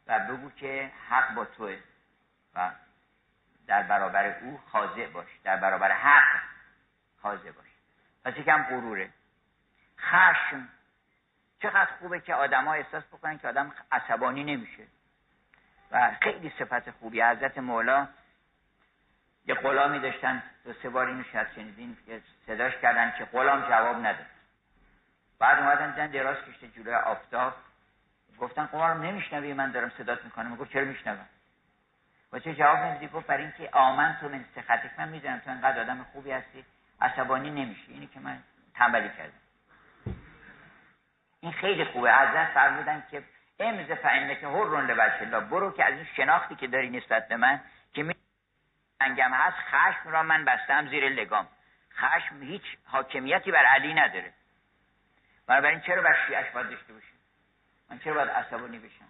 [0.07, 1.78] و بگو که حق با توه
[2.55, 2.72] و
[3.68, 5.28] در برابر او خاضع باش.
[5.43, 6.41] در برابر حق
[7.22, 7.66] خاضع باش.
[8.26, 9.09] پس یکم غروره.
[9.99, 10.70] خشم.
[11.61, 14.84] چقدر خوبه که آدما احساس بکنن که آدم عصبانی نمیشه.
[15.91, 17.22] و خیلی صفت خوبی.
[17.22, 18.07] حضرت مولا
[19.45, 21.97] یه غلامی داشتن دو سه بار اینو شاید شنیدین
[22.47, 24.26] صداش کردن که غلام جواب نداد.
[25.44, 27.54] بعد اومدن دیدن دراز کشته جلوی آفتاب.
[28.39, 30.56] گفتن قمارم نمیشنوی من دارم صدات می‌کنم.
[30.56, 31.26] گفت چرا میشنوم؟
[32.32, 35.82] و چه جواب نمیدی؟ گفت برای اینکه آمن تو من استخطک من می‌دونم تو انقدر
[35.82, 36.66] آدم خوبی هستی
[37.02, 37.91] عصبانی نمیشی.
[37.91, 38.38] اینی که من
[38.76, 39.39] تنبلی کردم.
[41.39, 42.12] این خیلی خوبه.
[42.12, 43.24] از فرمودن که
[43.60, 47.38] امز فعنه که هر رونده الله برو که از این شناختی که داری نسبت به
[47.38, 47.60] من
[47.94, 48.16] که می
[49.00, 51.48] انگم هست خشم را من بستم زیر لگام.
[51.96, 54.34] خشم هیچ حاکمیتی بر علی نداره.
[55.48, 57.20] بنابراین چرا بر شیعش باید داشته باشیم؟
[57.89, 59.06] من چرا باید عصبانی بشم؟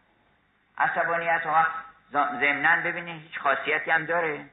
[0.78, 1.68] عصبانیت ها
[2.14, 4.46] ضمنا ببینید هیچ خاصیتی هم داره.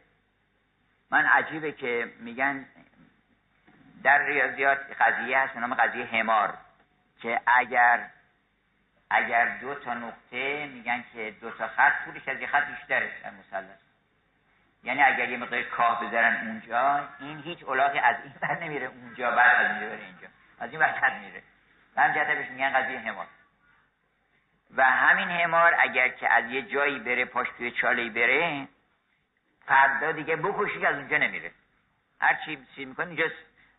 [1.10, 2.66] من عجیبه که میگن
[4.02, 6.54] در ریاضیات قضیه هست نام قضیه همار
[7.22, 8.06] که اگر
[9.10, 13.30] اگر دو تا نقطه میگن که دو تا خط طولش از یه خط بیشتره در
[13.30, 13.78] مثلث
[14.82, 19.30] یعنی اگر یه مقدار کاه بذارن اونجا این هیچ علاقی از این بر نمیره اونجا
[19.30, 20.28] بعد از اینجا بره اینجا.
[20.60, 21.42] از این بر میره
[21.96, 23.26] و هم بهش میگن قضیه همار
[24.76, 28.68] و همین همار اگر که از یه جایی بره پاش توی چاله بره
[29.66, 31.50] فردا دیگه بکشی از اونجا نمیره.
[32.20, 33.24] هر چی سی می‌کنه اینجا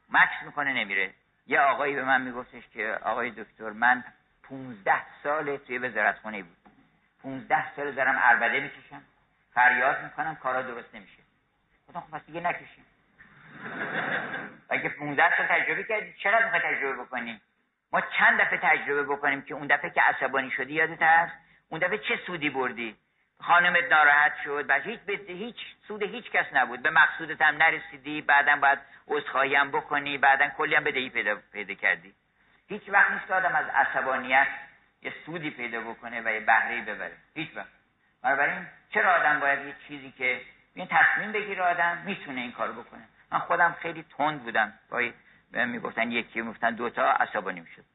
[0.09, 1.13] مکس می‌کنه نمیره.
[1.47, 4.03] یه آقایی به من میگفتش که آقای دکتر من
[4.43, 4.93] 15
[5.23, 6.57] سال توی وزارت خونه بود.
[7.23, 9.01] 15 سال دارم اربده می‌کشم.
[9.53, 11.21] فریاد می‌کنم کارا درست نمیشه.
[11.87, 12.85] گفتم خب پس دیگه نکشیم.
[14.69, 17.41] اگه 15 سال تجربه کردی چقدر می‌خوای تجربه بکنی؟
[17.93, 21.33] ما چند دفعه تجربه بکنیم که اون دفعه که عصبانی شدی یادت هست؟
[21.69, 22.95] اون دفعه چه سودی بردی؟
[23.41, 25.55] خانمت ناراحت شد و هیچ هیچ
[25.87, 26.81] سود هیچ کس نبود.
[26.81, 31.73] به مقصودت هم نرسیدی بعدا باید عذرخواهی هم بکنی بعدا کلی هم بدهی پیدا, پیدا
[31.73, 32.13] کردی.
[32.67, 34.47] هیچ وقت نیست آدم از عصبانیت
[35.01, 37.17] یه سودی پیدا بکنه و یه بهره ببره.
[37.35, 37.67] هیچ وقت.
[38.23, 40.41] بنابراین چرا آدم باید یه چیزی که
[40.75, 44.97] این تصمیم بگیره آدم می‌تونه این کارو بکنه؟ من خودم خیلی تند بودم با
[45.51, 47.85] می‌گفتن یکی می‌گفتن دوتا عصبانی می‌شد.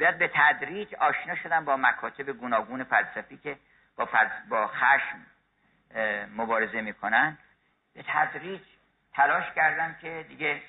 [0.00, 3.58] باید به تدریج آشنا شدم با مکاتب گوناگون فلسفی که
[3.96, 4.08] با,
[4.48, 5.26] با خشم
[6.36, 7.38] مبارزه می‌کنن.
[7.94, 8.60] به تدریج
[9.12, 10.62] تلاش کردم که دیگه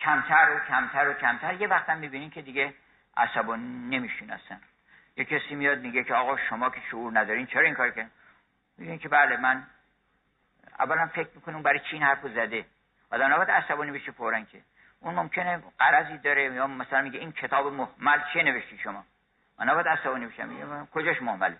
[0.00, 1.54] کمتر و کمتر و کمتر.
[1.54, 2.74] یه وقتم می‌بینین که دیگه
[3.16, 4.58] عصبانی نمیشین اصلا
[5.16, 8.10] یه کسی میاد میگه که آقا شما که شعور ندارین چرا این کار کردین؟
[8.78, 9.66] میگین که بله من
[10.78, 12.64] اولا فکر می‌کنم برای چی این حرفو زده؟
[13.10, 14.62] آدم نباید عصبانی بشه فورا که.
[15.04, 19.04] اون ممکنه قرضی داره یا مثلا میگه این کتاب محمل چه نوشتی شما؟
[19.58, 20.48] من نباید عصبانی بشم.
[20.48, 21.56] میگه کجاش محمله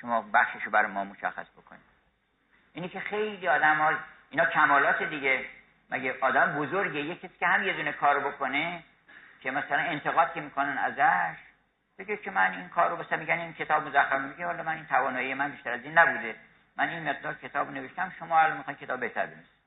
[0.00, 1.82] شما بخششو برای ما مشخص بکنید.
[2.72, 3.92] اینی که خیلی آدم ها
[4.30, 5.44] اینا کمالات دیگه.
[5.90, 8.82] مگه آدم بزرگه؟ یه کسی که هم یه دونه کار بکنه
[9.40, 11.38] که مثلا انتقاد که می‌کنن ازش
[11.98, 14.20] بگه که من این کار رو مثلا میگن این کتاب مزخرف.
[14.20, 16.36] میگه حالا من این توانایی من بیشتر از این نبوده.
[16.76, 19.62] من این مقدار کتاب نوشتم شما الان می‌خواین کتاب بهتر بنویسید.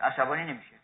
[0.00, 0.83] عصبانی نمیشه.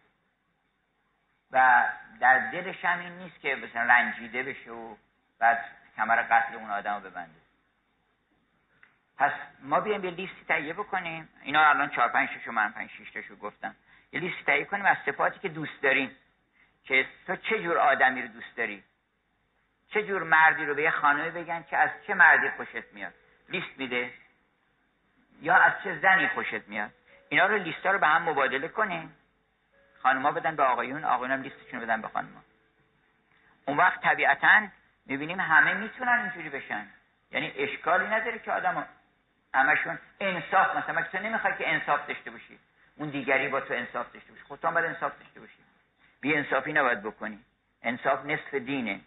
[1.53, 1.89] و
[2.21, 4.97] در دلش هم این نیست که مثلا رنجیده بشه و
[5.39, 5.65] بعد
[5.97, 7.41] کمر قتل اون آدم رو ببنده.
[9.19, 9.33] پس
[9.63, 11.29] ما بیایم یه لیستی تهیه بکنیم.
[11.43, 13.77] اینا الان چهار پنج شو من پنج شیش تاشو گفتم.
[14.13, 16.17] یه لیستی تهیه کنیم از صفاتی که دوست داریم.
[16.85, 18.85] که تو چه جور آدمی رو دوست داری؟
[19.89, 23.15] چه جور مردی رو به یه خانمی بگن که از چه مردی خوشت میاد؟
[23.49, 24.13] لیست میده.
[25.41, 26.91] یا از چه زنی خوشت میاد؟
[27.29, 29.17] اینا رو لیستا رو به هم مبادله کنیم.
[30.03, 32.43] خانما بدن به آقایون آقایون هم لیستشون بدن به خانما
[33.67, 34.69] اون وقت طبیعتا
[35.07, 36.87] می‌بینیم همه می‌تونن اینجوری بشن.
[37.31, 38.89] یعنی اشکالی نداره که آدم
[39.55, 42.59] همشون انصاف مثلا تو نمی‌خوای که انصاف داشته باشی؟
[42.97, 45.59] اون دیگری با تو انصاف داشته باشی خودت هم باید انصاف داشته باشی.
[46.21, 47.45] بی انصافی نباید بکنی.
[47.83, 49.01] انصاف نصف دینه.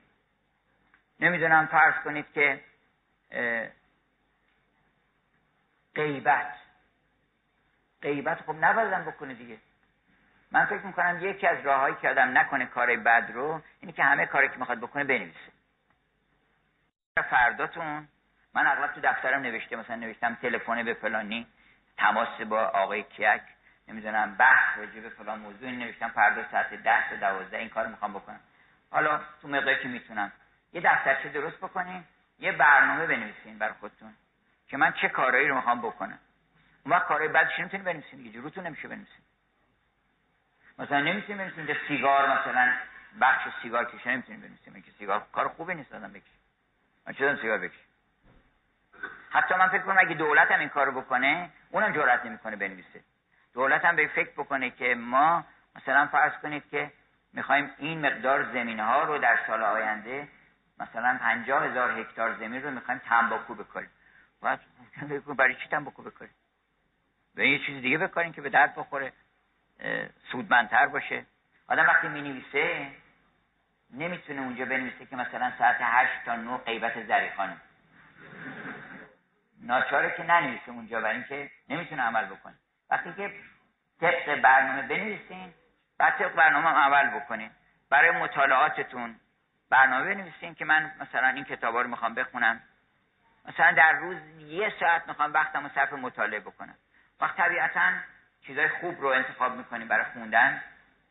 [1.19, 2.59] نمی‌دونم فرض کنید که
[5.95, 6.53] غیبت.
[8.01, 9.57] غیبت خب نبازم بکنه دیگه.
[10.53, 14.25] من فکر می‌کنم یکی از راههایی که آدم نکنه کار بد رو اینه که همه
[14.25, 15.51] کاری که می‌خواد بکنه بنویسه.
[17.29, 18.07] فرداتون
[18.53, 21.47] من اغلب تو دفترم نوشته مثلا نوشتم تلفن به فلانی
[21.97, 23.41] تماس با آقای کیک
[23.87, 28.13] نمی‌دونم بحث راجع به فلان موضوع نوشتم فردا ساعت ده تا دوازده این کار می‌خوام
[28.13, 28.39] بکنم.
[28.91, 30.31] حالا تو مقداری که می‌تونم.
[30.73, 32.03] یه دفترچه درست بکنین
[32.39, 34.13] یه برنامه بنویسین برای خودتون
[34.67, 36.19] که من چه کارهایی رو می‌خوام بکنم.
[36.85, 39.22] اون وقت کارهای بعدش نمی‌تونی بنویسین دیگه روتون نمیشه بنویسین
[40.79, 42.73] مثلا نمی‌تونی بنویسین که سیگار مثلا
[43.21, 46.37] بخش سیگار کشیدن نمی‌تونی بنویسین که سیگار کار خوبی نیست آدم بکشه.
[47.07, 47.83] من چه سیگار بکشه
[49.29, 53.03] حتی من فکر کنم اگه دولت هم این کارو بکنه اونم جرئت نمی‌کنه بنویسه.
[53.53, 55.45] دولت هم به فکر بکنه که ما
[55.75, 56.91] مثلا فرض کنید که
[57.33, 60.27] می‌خوایم این مقدار زمین ها رو در سال آینده
[60.79, 63.89] مثلا پنجاه هزار هکتار زمین رو می‌خوایم تنباکو بکنیم
[64.41, 64.59] باید
[65.37, 66.33] برای چی تنباکو بکنیم
[67.35, 69.13] به یه چیز دیگه بکنیم که به درد بخوره.
[70.31, 71.25] سودمندتر باشه.
[71.67, 72.87] آدم وقتی می نویسه
[73.93, 77.57] نمی‌تونه اونجا بنویسه که مثلا ساعت هشت تا نه غیبت زریخانه
[79.61, 82.53] ناچاره که ننویسه اونجا برای اینکه نمی‌تونه عمل بکنه.
[82.89, 83.33] وقتی که
[84.01, 85.53] طبق برنامه بنویسین
[85.97, 87.51] بعد طبق برنامه عمل بکنین.
[87.89, 89.15] برای مطالعاتتون
[89.69, 92.61] برنامه بنویسین که من مثلا این کتابا رو می‌خوام بخونم.
[93.45, 96.75] مثلا در روز یه ساعت می‌خوام وقتم رو صرف مطالعه بکنم.
[97.19, 97.91] وقت طبیعتا
[98.47, 100.61] چیزای خوب رو انتخاب می‌کنیم برای خوندن.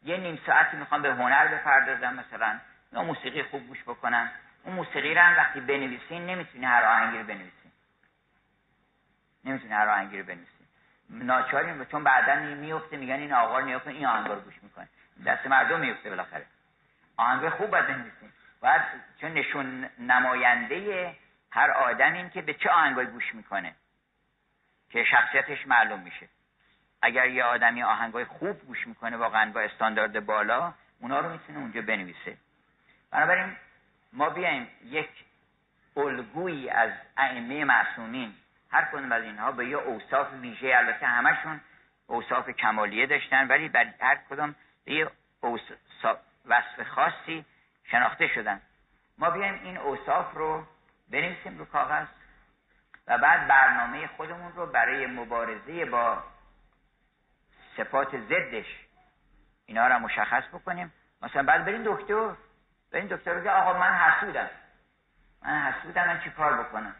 [0.02, 2.58] یه نیم ساعتی می‌خوام به هنر بپردازم مثلا
[2.92, 4.30] یا موسیقی خوب گوش بکنم.
[4.64, 7.72] اون موسیقی رو هم وقتی بنویسین نمی‌تونی هر آهنگی رو بنویسین.
[9.44, 10.66] نمی‌تونی هر آهنگی رو بنویسین.
[11.10, 14.88] ناچاریم چون بعدا میفته میگن این آقا رو نیافته این آهنگ رو گوش می‌کنه.
[15.26, 16.46] دست مردم میفته بالاخره.
[17.16, 18.32] آهنگ خوب باید بنویسین.
[18.60, 18.82] باید
[19.20, 21.16] چون نشون نماینده
[21.50, 23.74] هر آدم این که به چه آهنگایی گوش می‌کنه.
[24.90, 26.28] که شخصیتش معلوم میشه.
[27.02, 31.82] اگر یه آدمی آهنگای خوب گوش می‌کنه واقعا با استاندارد بالا اونا رو می‌تونه اونجا
[31.82, 32.36] بنویسه.
[33.10, 33.56] بنابراین
[34.12, 35.10] ما بیایم یک
[35.96, 38.34] الگویی از ائمه معصومین
[38.70, 41.60] هر کدوم از اینها به یه اوصاف ویژه البته همشون
[42.06, 45.10] اوصاف کمالیه داشتن ولی بر هر کدوم به یه
[46.46, 47.44] وصف خاصی
[47.84, 48.60] شناخته شدن.
[49.18, 50.66] ما بیایم این اوصاف رو
[51.10, 52.06] بنویسیم رو کاغذ
[53.06, 56.22] و بعد برنامه خودمون رو برای مبارزه با
[57.76, 58.66] صفات زدش
[59.66, 60.92] اینا رو مشخص بکنیم.
[61.22, 62.30] مثلا بعد بریم دکتر.
[62.92, 64.50] بریم دکتر رو آقا من حسودم.
[65.42, 66.94] من حسودم من چی کار بکنم؟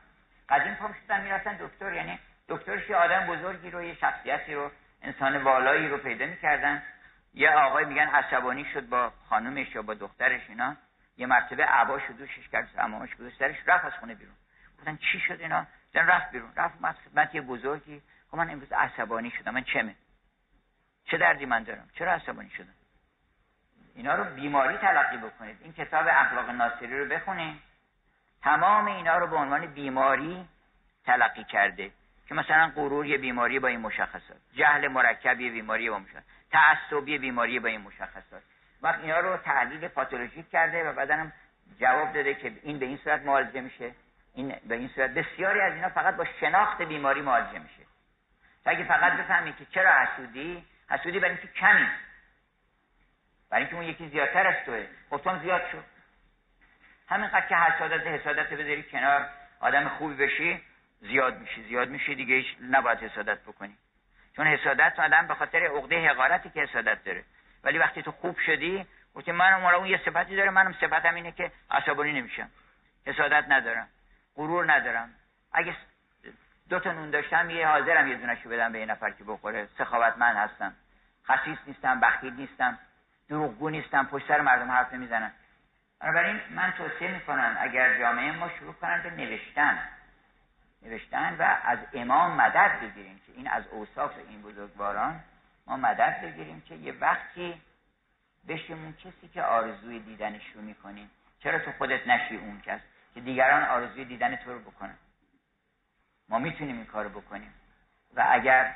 [0.49, 1.93] قدیم پام شدن می‌رفتن دکتر.
[1.93, 2.19] یعنی
[2.49, 4.71] دکترش یه آدم بزرگی رو یه شخصیتی رو
[5.03, 6.83] انسان والایی رو پیدا می‌کردن.
[7.35, 10.77] یه آقای میگن عصبانی شد با خانومش یا با دخترش اینا.
[11.17, 14.35] یه مرتبه عباش و دوشش کرد امامش گذاشت سرش رفت از خونه بیرون.
[14.79, 16.53] گفتن چی شد اینا؟ زن رفت بیرون.
[16.57, 18.03] رفت من خدمت یه بزرگی.
[18.27, 19.55] گفت من امروز عصبانی شدم.
[19.55, 19.95] من چمه؟
[21.05, 22.75] چه دردی من دارم؟ چرا عصبانی شدم؟
[23.95, 25.57] اینا رو بیماری تلقی بکنید.
[25.63, 27.57] این کتاب اخلاق ناصری رو بخونید.
[28.43, 30.49] تمام اینا رو به عنوان بیماری
[31.07, 31.91] تلقی کرده.
[32.29, 34.37] که مثلا غرور یه بیماری با این مشخصات.
[34.55, 36.23] جهل مرکب یه بیماری با مشخصات.
[36.51, 38.43] تعصب یه بیماری با این مشخصات.
[38.83, 41.33] وقت اینا رو تحلیل پاتولوژیک کرده و بعدم
[41.81, 43.95] جواب داده که این به این صورت معالجه میشه.
[44.35, 45.11] این به این صورت.
[45.11, 47.83] بسیاری از اینا فقط با شناخت بیماری معالجه میشه.
[48.65, 51.89] اگه فقط بفهمی که چرا حسودی حسودی برای اینکه کمی.
[53.51, 54.87] برای اینکه اون یکی زیادتر از توه.
[55.11, 55.85] خب زیاد شد
[57.09, 59.29] همینقدر که حسادت حسادت بذاری کنار.
[59.61, 60.63] آدم خوبی بشی
[61.01, 61.63] زیاد میشی.
[61.63, 63.77] زیاد میشی دیگه هیچ نباید حسادت بکنی.
[64.37, 67.25] چون حسادت آدم به خاطر عقده حقارتی که حسادت داره.
[67.65, 71.53] ولی وقتی تو خوب شدی گفتی من اون یه صفتی داره منم صفتم اینه که
[71.71, 72.51] عصبانی نمیشم.
[73.07, 73.89] حسادت ندارم.
[74.37, 75.15] غرور ندارم.
[75.53, 75.77] اگه
[76.69, 79.69] دو تا نون داشتم یه حاضرم یه دونشو بدم به یه نفر که بخوره.
[79.79, 80.75] سخاوتمند هستم.
[81.29, 82.79] خسیس نیستم بخیل نیستم
[83.29, 85.33] دروغگو نیستم پشت سر مردم حرف نمی‌زنم
[86.01, 89.89] بنابراین من توصیه می‌کنم اگر جامعه ما شروع کنن به نوشتن
[90.83, 95.21] نوشتن و از امام مدد بگیریم که این از اوصاف این بزرگواران
[95.67, 97.63] ما مدد بگیریم که یه وقتی
[98.49, 101.11] بشیم کسی که آرزوی دیدنش رو می‌کنیم.
[101.43, 102.81] چرا تو خودت نشی اون کس
[103.15, 104.95] که دیگران آرزوی دیدن تو رو بکنن؟
[106.29, 107.55] ما می‌تونیم این کارو بکنیم.
[108.15, 108.75] و اگر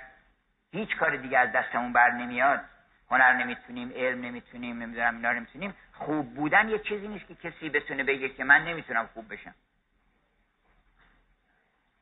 [0.77, 2.61] هیچ کار دیگه از دستمون بر نمیاد.
[3.11, 5.75] هنر نمی‌تونیم علم نمی‌تونیم نمی‌دونم اینا نمی‌تونیم.
[5.93, 9.55] خوب بودن یه چیزی نیست که کسی بتونه بگه که من نمی‌تونم خوب بشم.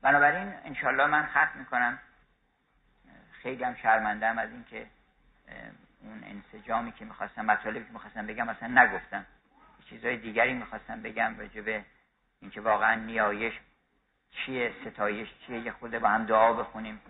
[0.03, 1.99] بنابراین انشالله من ختم می‌کنم.
[3.33, 4.87] خیلی هم شرمندم از اینکه
[6.01, 9.27] اون انسجامی که می‌خواستم مطالبی که می‌خواستم بگم اصلا نگفتم.
[9.91, 11.83] چیزهای دیگری می‌خواستم بگم راجع
[12.41, 13.55] اینکه واقعا نیایش
[14.31, 17.01] چیه ستایش چیه یه خود با هم دعا بخونیم.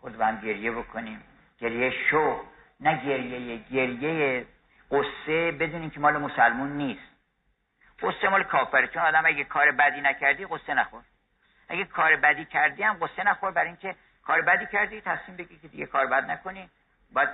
[0.00, 1.22] خود با هم گریه بکنیم.
[1.58, 2.44] گریه شو
[2.80, 4.46] نه گریه گریه
[4.90, 7.08] قصه بدونیم که مال مسلمون نیست.
[8.02, 8.86] قصه مال کافره.
[8.86, 11.02] چون آدم اگه کار بدی نکردی قصه نخور.
[11.68, 13.50] اگه کار بدی کردی هم قصه نخور.
[13.50, 16.70] برای اینکه کار بدی کردی تصمیم بگی که دیگه کار بد نکنی.
[17.12, 17.28] باید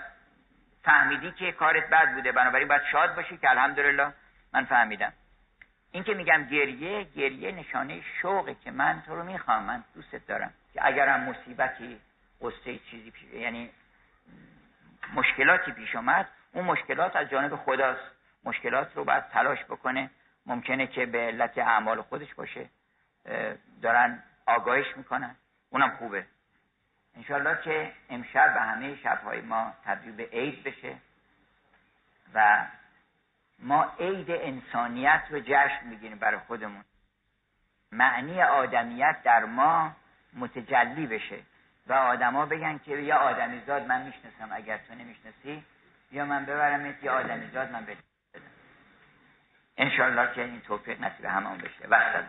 [0.83, 2.33] فهمیدی که کارت بد بوده.
[2.33, 4.13] بنابراین باید شاد باشی که الحمدلله
[4.53, 5.13] من فهمیدم.
[5.91, 9.63] این که میگم گریه گریه نشانه شوقه که من تو رو می‌خوام.
[9.63, 12.01] من دوستت دارم که اگرم مصیبتی
[12.41, 13.71] قصه چیزی پیش یعنی
[15.15, 18.11] مشکلاتی پیش آمد اون مشکلات از جانب خداست.
[18.45, 20.11] مشکلات رو باید تلاش بکنه.
[20.47, 22.69] ممکنه که به علت اعمال خودش باشه.
[23.83, 25.37] دارن آگاهش می‌کنن.
[25.71, 26.27] اونم خوبه.
[27.17, 30.97] انشالله که امشب به همه شبهای ما تبدیل به عید بشه
[32.35, 32.67] و
[33.59, 36.85] ما عید انسانیت رو جشن می‌گیریم برای خودمون.
[37.93, 39.97] معنی آدمیت در ما
[40.33, 41.39] متجلی بشه.
[41.87, 45.65] و آدما بگن که یه آدمیزاد من می‌شناسم اگر تو نمی‌شناسی
[46.13, 48.01] یا من ببرم یه آدمیزاد من بدم.
[49.77, 51.89] انشالله که این توفیق نصیب همون بشه.
[51.91, 52.23] و